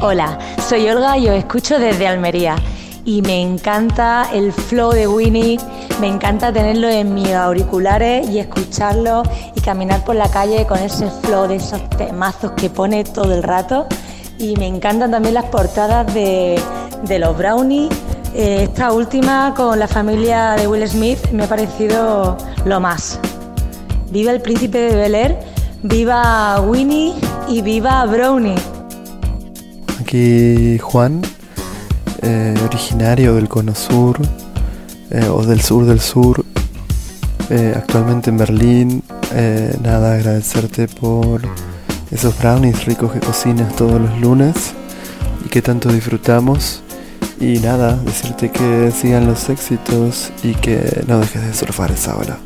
Hola, 0.00 0.38
soy 0.60 0.88
Olga 0.88 1.18
y 1.18 1.28
os 1.28 1.34
escucho 1.34 1.80
desde 1.80 2.06
Almería. 2.06 2.54
Y 3.04 3.20
me 3.22 3.42
encanta 3.42 4.28
el 4.32 4.52
flow 4.52 4.92
de 4.92 5.08
Winnie, 5.08 5.58
me 6.00 6.06
encanta 6.06 6.52
tenerlo 6.52 6.88
en 6.88 7.14
mis 7.14 7.32
auriculares 7.32 8.30
y 8.30 8.38
escucharlo 8.38 9.24
caminar 9.68 10.02
por 10.02 10.16
la 10.16 10.30
calle 10.30 10.64
con 10.66 10.78
ese 10.78 11.10
flow 11.10 11.46
de 11.46 11.56
esos 11.56 11.90
temazos 11.90 12.52
que 12.52 12.70
pone 12.70 13.04
todo 13.04 13.34
el 13.34 13.42
rato. 13.42 13.86
Y 14.38 14.56
me 14.56 14.66
encantan 14.66 15.10
también 15.10 15.34
las 15.34 15.44
portadas 15.44 16.06
de, 16.14 16.58
de 17.06 17.18
los 17.18 17.36
brownies. 17.36 17.90
Eh, 18.34 18.62
esta 18.62 18.92
última 18.92 19.52
con 19.54 19.78
la 19.78 19.86
familia 19.86 20.52
de 20.52 20.66
Will 20.66 20.88
Smith 20.88 21.18
me 21.32 21.44
ha 21.44 21.46
parecido 21.46 22.38
lo 22.64 22.80
más. 22.80 23.20
Viva 24.10 24.32
el 24.32 24.40
príncipe 24.40 24.78
de 24.78 24.96
Bel 24.96 25.14
Air, 25.14 25.38
viva 25.82 26.62
Winnie 26.62 27.12
y 27.46 27.60
viva 27.60 28.06
Brownie. 28.06 28.56
Aquí 30.00 30.78
Juan, 30.78 31.20
eh, 32.22 32.54
originario 32.64 33.34
del 33.34 33.50
Cono 33.50 33.74
Sur 33.74 34.18
eh, 35.10 35.28
o 35.28 35.44
del 35.44 35.60
sur 35.60 35.84
del 35.84 36.00
sur, 36.00 36.42
actualmente 37.76 38.30
en 38.30 38.38
Berlín. 38.38 39.02
Eh, 39.32 39.76
nada, 39.82 40.14
agradecerte 40.14 40.88
por 40.88 41.42
esos 42.10 42.38
brownies 42.38 42.86
ricos 42.86 43.12
que 43.12 43.20
cocinas 43.20 43.74
todos 43.76 44.00
los 44.00 44.18
lunes 44.20 44.72
y 45.44 45.48
que 45.48 45.62
tanto 45.62 45.90
disfrutamos. 45.90 46.82
Y 47.40 47.58
nada, 47.60 47.96
decirte 48.04 48.50
que 48.50 48.90
sigan 48.90 49.26
los 49.26 49.48
éxitos 49.48 50.32
y 50.42 50.54
que 50.54 51.04
no 51.06 51.20
dejes 51.20 51.42
de 51.42 51.54
surfar 51.54 51.92
esa 51.92 52.16
ola. 52.16 52.38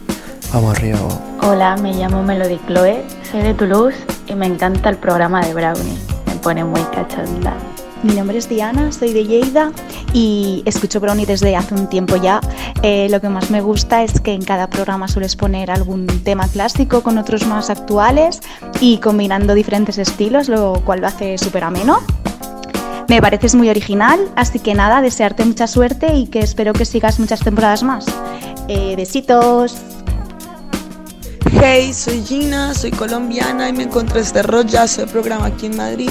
Vamos 0.52 0.76
arriba. 0.76 0.98
Hola, 1.42 1.76
me 1.76 1.94
llamo 1.94 2.22
Melody 2.22 2.60
Chloe, 2.66 3.02
soy 3.30 3.42
de 3.42 3.54
Toulouse 3.54 3.96
y 4.26 4.34
me 4.34 4.46
encanta 4.46 4.90
el 4.90 4.98
programa 4.98 5.44
de 5.46 5.54
Brownie. 5.54 5.96
Me 6.26 6.34
pone 6.34 6.62
muy 6.62 6.82
cachonda. 6.94 7.54
Mi 8.02 8.14
nombre 8.14 8.36
es 8.36 8.48
Diana, 8.48 8.90
soy 8.90 9.12
de 9.12 9.24
Lleida 9.24 9.70
y 10.12 10.64
escucho 10.66 10.98
Brownie 10.98 11.24
desde 11.24 11.54
hace 11.54 11.74
un 11.74 11.88
tiempo 11.88 12.16
ya. 12.16 12.40
Eh, 12.82 13.06
lo 13.08 13.20
que 13.20 13.28
más 13.28 13.50
me 13.52 13.60
gusta 13.60 14.02
es 14.02 14.20
que 14.20 14.32
en 14.32 14.42
cada 14.42 14.68
programa 14.68 15.06
sueles 15.06 15.36
poner 15.36 15.70
algún 15.70 16.08
tema 16.24 16.48
clásico 16.48 17.02
con 17.02 17.16
otros 17.16 17.46
más 17.46 17.70
actuales 17.70 18.40
y 18.80 18.98
combinando 18.98 19.54
diferentes 19.54 19.98
estilos, 19.98 20.48
lo 20.48 20.82
cual 20.84 21.00
lo 21.00 21.06
hace 21.06 21.38
súper 21.38 21.62
ameno. 21.62 22.00
Me 23.08 23.22
pareces 23.22 23.54
muy 23.54 23.70
original, 23.70 24.18
así 24.34 24.58
que 24.58 24.74
nada, 24.74 25.00
desearte 25.00 25.44
mucha 25.44 25.68
suerte 25.68 26.12
y 26.16 26.26
que 26.26 26.40
espero 26.40 26.72
que 26.72 26.84
sigas 26.84 27.20
muchas 27.20 27.38
temporadas 27.40 27.84
más. 27.84 28.06
Eh, 28.66 28.94
besitos. 28.96 29.76
Hey, 31.52 31.92
soy 31.92 32.20
Gina, 32.24 32.74
soy 32.74 32.90
colombiana 32.90 33.68
y 33.68 33.72
me 33.72 33.84
encontré 33.84 34.22
este 34.22 34.42
rollazo 34.42 35.02
de 35.02 35.06
programa 35.06 35.46
aquí 35.46 35.66
en 35.66 35.76
Madrid. 35.76 36.10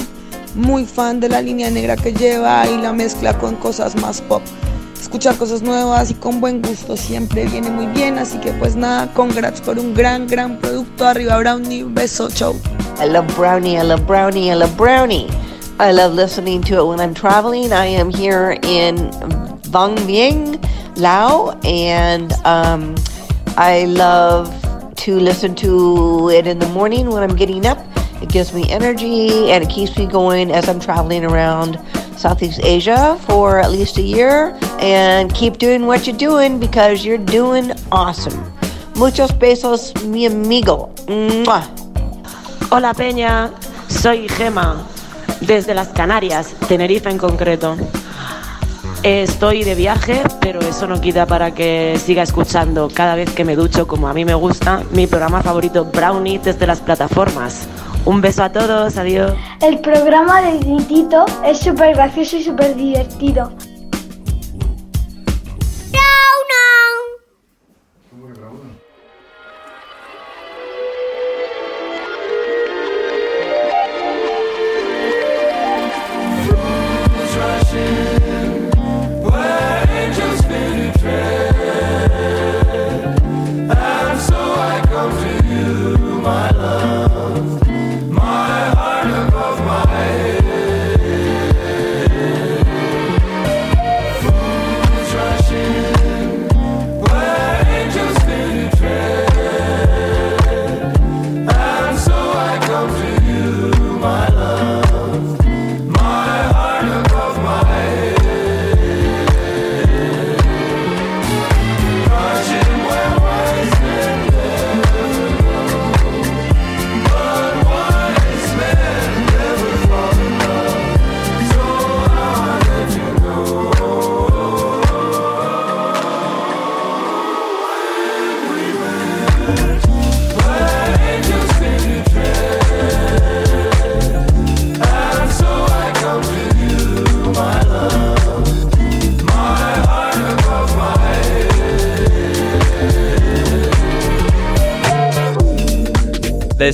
Muy 0.54 0.84
fan 0.84 1.20
de 1.20 1.28
la 1.28 1.40
línea 1.40 1.70
negra 1.70 1.96
que 1.96 2.12
lleva 2.12 2.66
y 2.66 2.76
la 2.76 2.92
mezcla 2.92 3.38
con 3.38 3.56
cosas 3.56 3.96
más 3.96 4.20
pop. 4.20 4.42
Escuchar 5.00 5.36
cosas 5.36 5.62
nuevas 5.62 6.10
y 6.10 6.14
con 6.14 6.40
buen 6.40 6.62
gusto 6.62 6.96
siempre 6.96 7.44
viene 7.46 7.70
muy 7.70 7.86
bien, 7.86 8.18
así 8.18 8.38
que 8.38 8.52
pues 8.52 8.76
nada, 8.76 9.12
congrats 9.14 9.60
por 9.60 9.78
un 9.78 9.94
gran, 9.94 10.26
gran 10.26 10.58
producto. 10.58 11.06
Arriba 11.06 11.38
Brownie, 11.38 11.84
beso, 11.84 12.28
chau. 12.30 12.54
I 13.02 13.08
love 13.08 13.26
brownie, 13.36 13.78
I 13.78 13.82
love 13.82 14.06
brownie, 14.06 14.50
I 14.50 14.54
love 14.54 14.76
brownie. 14.76 15.28
I 15.80 15.90
love 15.90 16.14
listening 16.14 16.62
to 16.62 16.78
it 16.78 16.86
when 16.86 17.00
I'm 17.00 17.14
traveling. 17.14 17.72
I 17.72 17.86
am 17.86 18.10
here 18.10 18.58
in 18.62 19.10
Vang 19.70 19.96
Vieng, 20.06 20.62
Lao, 20.96 21.58
and 21.64 22.32
um, 22.44 22.94
I 23.56 23.86
love 23.86 24.48
to 24.96 25.18
listen 25.18 25.54
to 25.56 26.30
it 26.30 26.46
in 26.46 26.58
the 26.60 26.68
morning 26.68 27.10
when 27.10 27.22
I'm 27.22 27.34
getting 27.34 27.66
up. 27.66 27.78
Gives 28.32 28.54
me 28.54 28.66
energy 28.70 29.52
and 29.52 29.62
it 29.62 29.68
keeps 29.68 29.94
me 29.98 30.06
going 30.06 30.50
as 30.50 30.66
I'm 30.66 30.80
traveling 30.80 31.22
around 31.22 31.78
Southeast 32.16 32.60
Asia 32.64 33.18
for 33.26 33.58
at 33.58 33.70
least 33.70 33.98
a 33.98 34.02
year. 34.02 34.58
And 34.80 35.32
keep 35.34 35.58
doing 35.58 35.86
what 35.86 36.06
you're 36.06 36.16
doing 36.16 36.58
because 36.58 37.04
you're 37.04 37.18
doing 37.18 37.72
awesome. 37.92 38.42
Muchos 38.94 39.32
besos, 39.38 39.92
mi 40.06 40.24
amigo. 40.24 40.88
Mua. 41.08 41.62
Hola 42.70 42.94
Peña, 42.94 43.50
soy 43.88 44.30
Gema, 44.30 44.86
desde 45.42 45.74
las 45.74 45.88
Canarias, 45.88 46.54
Tenerife 46.68 47.10
en 47.10 47.18
concreto. 47.18 47.76
Estoy 49.02 49.62
de 49.62 49.74
viaje, 49.74 50.22
pero 50.40 50.60
eso 50.60 50.86
no 50.86 51.02
quita 51.02 51.26
para 51.26 51.52
que 51.52 52.00
siga 52.02 52.22
escuchando 52.22 52.88
cada 52.88 53.14
vez 53.14 53.30
que 53.32 53.44
me 53.44 53.56
ducho, 53.56 53.86
como 53.86 54.08
a 54.08 54.14
mí 54.14 54.24
me 54.24 54.34
gusta, 54.34 54.84
mi 54.92 55.06
programa 55.06 55.42
favorito 55.42 55.84
Brownie 55.84 56.38
desde 56.38 56.66
las 56.66 56.80
plataformas. 56.80 57.68
Un 58.04 58.20
beso 58.20 58.42
a 58.42 58.50
todos, 58.50 58.96
adiós. 58.96 59.32
El 59.60 59.78
programa 59.78 60.42
del 60.42 60.58
gritito 60.58 61.24
es 61.44 61.58
súper 61.58 61.94
gracioso 61.94 62.36
y 62.36 62.42
súper 62.42 62.74
divertido. 62.74 63.52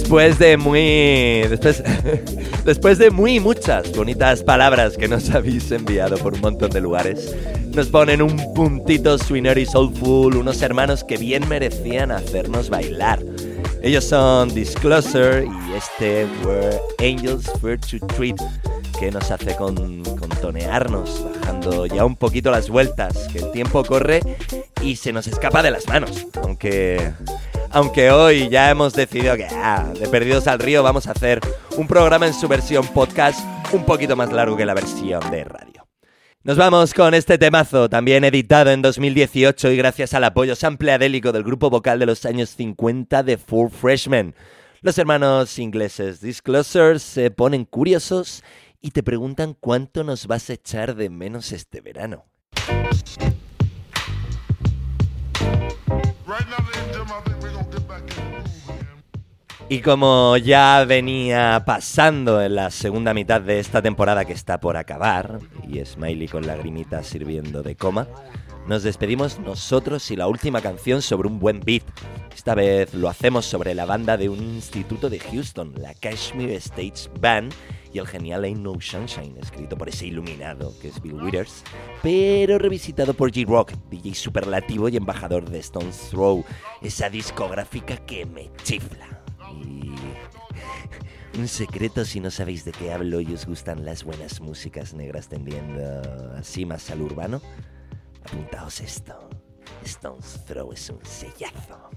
Después 0.09 0.39
de 0.39 0.57
muy. 0.57 1.47
Después, 1.51 1.83
después 2.65 2.97
de 2.97 3.11
muy 3.11 3.41
muchas 3.41 3.95
bonitas 3.95 4.43
palabras 4.43 4.97
que 4.97 5.07
nos 5.07 5.29
habéis 5.35 5.71
enviado 5.71 6.17
por 6.17 6.33
un 6.33 6.41
montón 6.41 6.71
de 6.71 6.81
lugares, 6.81 7.37
nos 7.75 7.89
ponen 7.89 8.23
un 8.23 8.55
puntito 8.55 9.19
swinner 9.19 9.59
y 9.59 9.67
soulful, 9.67 10.35
unos 10.35 10.63
hermanos 10.63 11.05
que 11.05 11.19
bien 11.19 11.47
merecían 11.47 12.11
hacernos 12.11 12.71
bailar. 12.71 13.23
Ellos 13.83 14.05
son 14.05 14.49
Disclosure 14.55 15.45
y 15.45 15.77
este 15.77 16.27
Where 16.43 16.81
Angels 17.01 17.53
Fear 17.61 17.79
to 17.79 18.07
Treat, 18.07 18.41
que 18.99 19.11
nos 19.11 19.31
hace 19.31 19.57
con, 19.57 20.03
contonearnos, 20.05 21.23
bajando 21.35 21.85
ya 21.85 22.07
un 22.07 22.17
poquito 22.17 22.51
las 22.51 22.71
vueltas, 22.71 23.29
que 23.31 23.41
el 23.41 23.51
tiempo 23.51 23.85
corre 23.85 24.21
y 24.81 24.97
se 24.97 25.13
nos 25.13 25.27
escapa 25.27 25.63
de 25.63 25.71
las 25.71 25.87
manos, 25.87 26.27
aunque 26.43 27.13
aunque 27.71 28.11
hoy 28.11 28.49
ya 28.49 28.71
hemos 28.71 28.95
decidido 28.95 29.37
que 29.37 29.47
ah, 29.51 29.93
de 29.99 30.09
Perdidos 30.09 30.47
al 30.47 30.59
Río 30.59 30.83
vamos 30.83 31.07
a 31.07 31.13
hacer 31.13 31.41
un 31.77 31.87
programa 31.87 32.27
en 32.27 32.35
su 32.35 32.49
versión 32.49 32.87
podcast 32.89 33.41
un 33.73 33.85
poquito 33.85 34.17
más 34.17 34.33
largo 34.33 34.57
que 34.57 34.67
la 34.67 34.75
versión 34.75 35.21
de 35.31 35.45
radio. 35.45 35.87
Nos 36.45 36.57
vamos 36.57 36.95
con 36.95 37.15
este 37.15 37.37
temazo, 37.37 37.89
también 37.89 38.25
editado 38.25 38.71
en 38.71 38.81
2018 38.81 39.71
y 39.71 39.77
gracias 39.77 40.15
al 40.15 40.25
apoyo 40.25 40.55
sampleadélico 40.55 41.33
del 41.33 41.45
grupo 41.45 41.69
vocal 41.69 41.99
de 41.99 42.07
los 42.07 42.25
años 42.25 42.51
50 42.51 43.23
de 43.23 43.37
Four 43.37 43.71
Freshmen. 43.71 44.35
Los 44.81 44.97
hermanos 44.97 45.59
ingleses 45.59 46.21
Disclosures 46.21 47.03
se 47.03 47.31
ponen 47.31 47.65
curiosos 47.65 48.45
y 48.81 48.93
te 48.93 49.03
preguntan 49.03 49.57
cuánto 49.59 50.05
nos 50.05 50.27
vas 50.27 50.49
a 50.51 50.55
echar 50.55 50.95
de 50.95 51.11
menos 51.11 51.53
este 51.53 51.81
verano. 51.81 52.25
Y 59.71 59.81
como 59.83 60.39
ya 60.39 60.83
venía 60.87 61.63
pasando 61.67 62.41
en 62.41 62.55
la 62.55 62.71
segunda 62.71 63.13
mitad 63.13 63.43
de 63.43 63.59
esta 63.59 63.83
temporada 63.83 64.25
que 64.25 64.33
está 64.33 64.59
por 64.61 64.79
acabar, 64.79 65.41
y 65.69 65.85
Smiley 65.85 66.27
con 66.27 66.47
lagrimitas 66.47 67.07
sirviendo 67.07 67.63
de 67.63 67.77
coma, 67.77 68.09
nos 68.67 68.83
despedimos 68.83 69.39
nosotros 69.41 70.11
y 70.11 70.17
la 70.17 70.27
última 70.27 70.63
canción 70.63 71.03
sobre 71.03 71.29
un 71.29 71.39
buen 71.39 71.61
beat. 71.61 71.83
Esta 72.35 72.55
vez 72.55 72.95
lo 72.95 73.11
hacemos 73.11 73.45
sobre 73.45 73.75
la 73.75 73.85
banda 73.85 74.17
de 74.17 74.31
un 74.31 74.39
instituto 74.39 75.11
de 75.11 75.19
Houston, 75.19 75.75
la 75.77 75.93
Kashmir 75.93 76.51
Stage 76.53 77.11
Band, 77.21 77.53
y 77.93 77.99
el 77.99 78.07
genial 78.07 78.45
Ain't 78.45 78.61
No 78.61 78.73
Sunshine, 78.81 79.37
escrito 79.39 79.77
por 79.77 79.91
ese 79.91 80.07
iluminado 80.07 80.73
que 80.81 80.89
es 80.89 81.03
Bill 81.03 81.23
Withers, 81.23 81.63
pero 82.03 82.59
revisitado 82.59 83.13
por 83.13 83.33
G-Rock, 83.33 83.73
DJ 83.91 84.15
superlativo 84.15 84.89
y 84.89 84.97
embajador 84.97 85.51
de 85.51 85.59
Stone's 85.59 86.09
Throw, 86.11 86.43
esa 86.81 87.11
discográfica 87.11 87.99
que 87.99 88.25
me 88.25 88.51
chifla. 88.63 89.18
Un 91.39 91.49
secreto 91.49 92.05
si 92.05 92.21
no 92.21 92.31
sabéis 92.31 92.65
de 92.65 92.73
qué 92.73 92.93
hablo 92.93 93.21
y 93.21 93.33
os 93.33 93.47
gustan 93.47 93.85
las 93.85 94.05
buenas 94.05 94.41
músicas 94.41 94.95
negras 94.95 95.29
tendiendo 95.29 96.35
así 96.37 96.67
más 96.67 96.91
al 96.91 97.03
urbano, 97.03 97.41
apuntaos 98.25 98.81
esto. 98.81 99.29
Stone's 99.85 100.45
Throw 100.47 100.73
es 100.73 100.91
un 100.91 101.05
sellazo. 101.05 101.91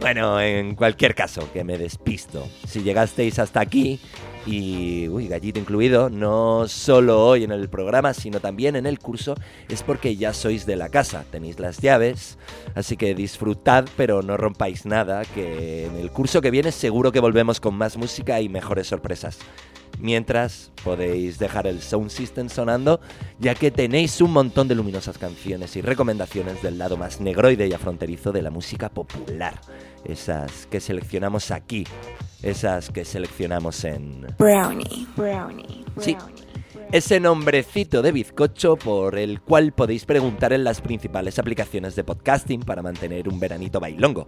Bueno, 0.00 0.40
en 0.40 0.76
cualquier 0.76 1.14
caso, 1.14 1.52
que 1.52 1.64
me 1.64 1.76
despisto. 1.76 2.46
Si 2.66 2.82
llegasteis 2.82 3.38
hasta 3.38 3.60
aquí, 3.60 4.00
y, 4.46 5.08
uy, 5.08 5.28
gallito 5.28 5.58
incluido, 5.58 6.10
no 6.10 6.68
solo 6.68 7.24
hoy 7.24 7.44
en 7.44 7.52
el 7.52 7.68
programa, 7.68 8.14
sino 8.14 8.40
también 8.40 8.76
en 8.76 8.86
el 8.86 8.98
curso, 8.98 9.34
es 9.68 9.82
porque 9.82 10.16
ya 10.16 10.32
sois 10.32 10.66
de 10.66 10.76
la 10.76 10.88
casa, 10.88 11.24
tenéis 11.30 11.58
las 11.58 11.78
llaves, 11.78 12.38
así 12.74 12.96
que 12.96 13.14
disfrutad, 13.14 13.86
pero 13.96 14.22
no 14.22 14.36
rompáis 14.36 14.86
nada, 14.86 15.24
que 15.24 15.86
en 15.86 15.96
el 15.96 16.10
curso 16.10 16.40
que 16.40 16.50
viene 16.50 16.72
seguro 16.72 17.12
que 17.12 17.20
volvemos 17.20 17.60
con 17.60 17.74
más 17.74 17.96
música 17.96 18.40
y 18.40 18.48
mejores 18.48 18.86
sorpresas. 18.86 19.38
Mientras 19.98 20.70
podéis 20.84 21.38
dejar 21.38 21.66
el 21.66 21.80
sound 21.80 22.10
system 22.10 22.48
sonando, 22.48 23.00
ya 23.38 23.54
que 23.54 23.70
tenéis 23.70 24.20
un 24.20 24.32
montón 24.32 24.68
de 24.68 24.74
luminosas 24.74 25.18
canciones 25.18 25.74
y 25.76 25.80
recomendaciones 25.80 26.62
del 26.62 26.78
lado 26.78 26.96
más 26.96 27.20
negroide 27.20 27.66
y 27.66 27.72
afronterizo 27.72 28.32
de 28.32 28.42
la 28.42 28.50
música 28.50 28.88
popular. 28.88 29.60
Esas 30.04 30.66
que 30.66 30.80
seleccionamos 30.80 31.50
aquí, 31.50 31.84
esas 32.42 32.90
que 32.90 33.04
seleccionamos 33.04 33.84
en... 33.84 34.26
Brownie, 34.38 35.06
brownie, 35.16 35.84
Sí, 35.98 36.16
ese 36.92 37.20
nombrecito 37.20 38.00
de 38.00 38.12
bizcocho 38.12 38.76
por 38.76 39.18
el 39.18 39.42
cual 39.42 39.72
podéis 39.72 40.06
preguntar 40.06 40.54
en 40.54 40.64
las 40.64 40.80
principales 40.80 41.38
aplicaciones 41.38 41.94
de 41.96 42.04
podcasting 42.04 42.60
para 42.60 42.80
mantener 42.80 43.28
un 43.28 43.38
veranito 43.38 43.78
bailongo. 43.78 44.26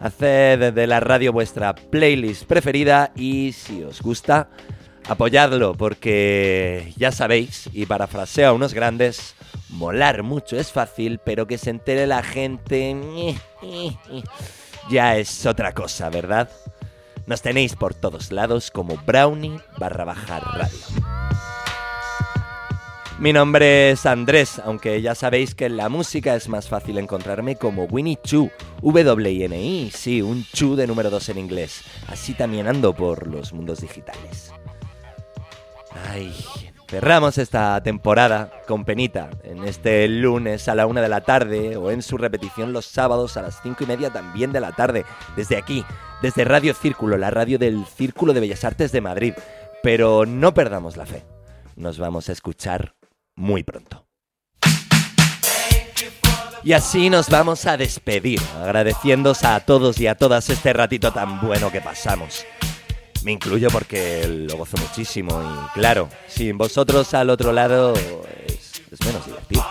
Haced 0.00 0.74
de 0.74 0.86
la 0.86 1.00
radio 1.00 1.32
vuestra 1.32 1.74
playlist 1.74 2.44
preferida 2.44 3.12
y 3.16 3.52
si 3.52 3.82
os 3.82 4.02
gusta, 4.02 4.50
apoyadlo 5.08 5.74
porque 5.74 6.92
ya 6.96 7.12
sabéis, 7.12 7.68
y 7.72 7.86
parafraseo 7.86 8.50
a 8.50 8.52
unos 8.52 8.74
grandes, 8.74 9.34
molar 9.68 10.22
mucho 10.22 10.56
es 10.56 10.72
fácil, 10.72 11.18
pero 11.24 11.46
que 11.46 11.58
se 11.58 11.70
entere 11.70 12.06
la 12.06 12.22
gente 12.22 13.36
ya 14.90 15.16
es 15.16 15.46
otra 15.46 15.72
cosa, 15.72 16.10
¿verdad? 16.10 16.48
Nos 17.26 17.42
tenéis 17.42 17.74
por 17.74 17.94
todos 17.94 18.32
lados 18.32 18.70
como 18.70 18.96
Brownie 18.98 19.58
barra 19.78 20.04
bajar 20.04 20.42
radio. 20.42 21.14
Mi 23.18 23.32
nombre 23.32 23.92
es 23.92 24.06
Andrés, 24.06 24.60
aunque 24.64 25.00
ya 25.00 25.14
sabéis 25.14 25.54
que 25.54 25.66
en 25.66 25.76
la 25.76 25.88
música 25.88 26.34
es 26.34 26.48
más 26.48 26.68
fácil 26.68 26.98
encontrarme 26.98 27.54
como 27.54 27.84
Winnie 27.84 28.18
Chu, 28.22 28.50
W-I-N-I, 28.82 29.90
sí, 29.94 30.20
un 30.20 30.44
Chu 30.52 30.74
de 30.74 30.88
número 30.88 31.10
2 31.10 31.28
en 31.28 31.38
inglés. 31.38 31.82
Así 32.08 32.34
también 32.34 32.66
ando 32.66 32.92
por 32.92 33.28
los 33.28 33.52
mundos 33.52 33.80
digitales. 33.80 34.52
Ay, 35.94 36.34
cerramos 36.88 37.38
esta 37.38 37.82
temporada 37.82 38.50
con 38.66 38.84
penita, 38.84 39.30
en 39.42 39.64
este 39.64 40.06
lunes 40.08 40.68
a 40.68 40.74
la 40.74 40.86
una 40.86 41.00
de 41.00 41.08
la 41.08 41.22
tarde 41.22 41.76
o 41.76 41.90
en 41.90 42.02
su 42.02 42.18
repetición 42.18 42.72
los 42.72 42.86
sábados 42.86 43.36
a 43.36 43.42
las 43.42 43.60
cinco 43.62 43.84
y 43.84 43.86
media 43.86 44.10
también 44.10 44.52
de 44.52 44.60
la 44.60 44.72
tarde, 44.72 45.04
desde 45.36 45.56
aquí, 45.56 45.84
desde 46.22 46.44
Radio 46.44 46.74
Círculo, 46.74 47.16
la 47.16 47.30
radio 47.30 47.58
del 47.58 47.84
Círculo 47.86 48.32
de 48.32 48.40
Bellas 48.40 48.64
Artes 48.64 48.92
de 48.92 49.00
Madrid. 49.00 49.34
Pero 49.82 50.26
no 50.26 50.54
perdamos 50.54 50.96
la 50.96 51.06
fe, 51.06 51.24
nos 51.76 51.98
vamos 51.98 52.28
a 52.28 52.32
escuchar 52.32 52.94
muy 53.34 53.62
pronto. 53.62 54.06
Y 56.64 56.72
así 56.72 57.10
nos 57.10 57.28
vamos 57.28 57.66
a 57.66 57.76
despedir, 57.76 58.40
agradeciéndos 58.62 59.44
a 59.44 59.60
todos 59.60 60.00
y 60.00 60.06
a 60.06 60.14
todas 60.14 60.48
este 60.48 60.72
ratito 60.72 61.12
tan 61.12 61.38
bueno 61.42 61.70
que 61.70 61.82
pasamos. 61.82 62.46
Me 63.24 63.32
incluyo 63.32 63.70
porque 63.70 64.26
lo 64.28 64.58
gozo 64.58 64.76
muchísimo 64.76 65.42
y 65.42 65.78
claro, 65.78 66.10
sin 66.28 66.58
vosotros 66.58 67.14
al 67.14 67.30
otro 67.30 67.54
lado 67.54 67.94
es, 67.94 69.00
menos 69.02 69.24
divertido. 69.24 69.64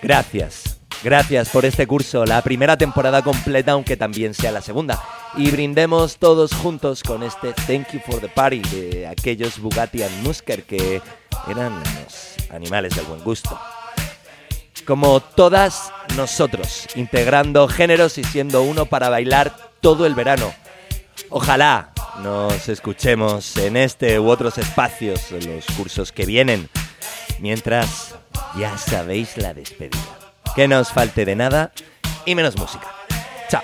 Gracias, 0.00 0.78
gracias 1.02 1.48
por 1.48 1.64
este 1.64 1.84
curso, 1.88 2.24
la 2.24 2.40
primera 2.42 2.76
temporada 2.76 3.22
completa 3.22 3.72
aunque 3.72 3.96
también 3.96 4.34
sea 4.34 4.52
la 4.52 4.62
segunda. 4.62 5.02
Y 5.36 5.50
brindemos 5.50 6.18
todos 6.18 6.52
juntos 6.54 7.02
con 7.02 7.24
este 7.24 7.54
Thank 7.66 7.92
You 7.92 8.00
for 8.06 8.20
the 8.20 8.28
Party 8.28 8.60
de 8.60 9.08
aquellos 9.08 9.58
Bugatti 9.58 10.04
and 10.04 10.22
Musker 10.22 10.62
que 10.62 11.02
eran 11.48 11.72
unos 11.72 12.36
animales 12.50 12.94
del 12.94 13.06
buen 13.06 13.24
gusto. 13.24 13.58
Como 14.86 15.18
todas 15.20 15.92
nosotros, 16.16 16.86
integrando 16.94 17.66
géneros 17.66 18.16
y 18.18 18.22
siendo 18.22 18.62
uno 18.62 18.86
para 18.86 19.08
bailar 19.08 19.56
todo 19.80 20.06
el 20.06 20.14
verano. 20.14 20.54
Ojalá 21.28 21.92
nos 22.20 22.68
escuchemos 22.68 23.56
en 23.56 23.76
este 23.76 24.18
u 24.20 24.28
otros 24.28 24.58
espacios 24.58 25.32
en 25.32 25.54
los 25.54 25.66
cursos 25.76 26.12
que 26.12 26.26
vienen. 26.26 26.68
Mientras, 27.40 28.14
ya 28.56 28.76
sabéis 28.78 29.36
la 29.36 29.54
despedida. 29.54 30.18
Que 30.54 30.68
no 30.68 30.78
os 30.78 30.90
falte 30.90 31.24
de 31.24 31.36
nada 31.36 31.72
y 32.26 32.34
menos 32.34 32.56
música. 32.56 32.86
Chao. 33.48 33.62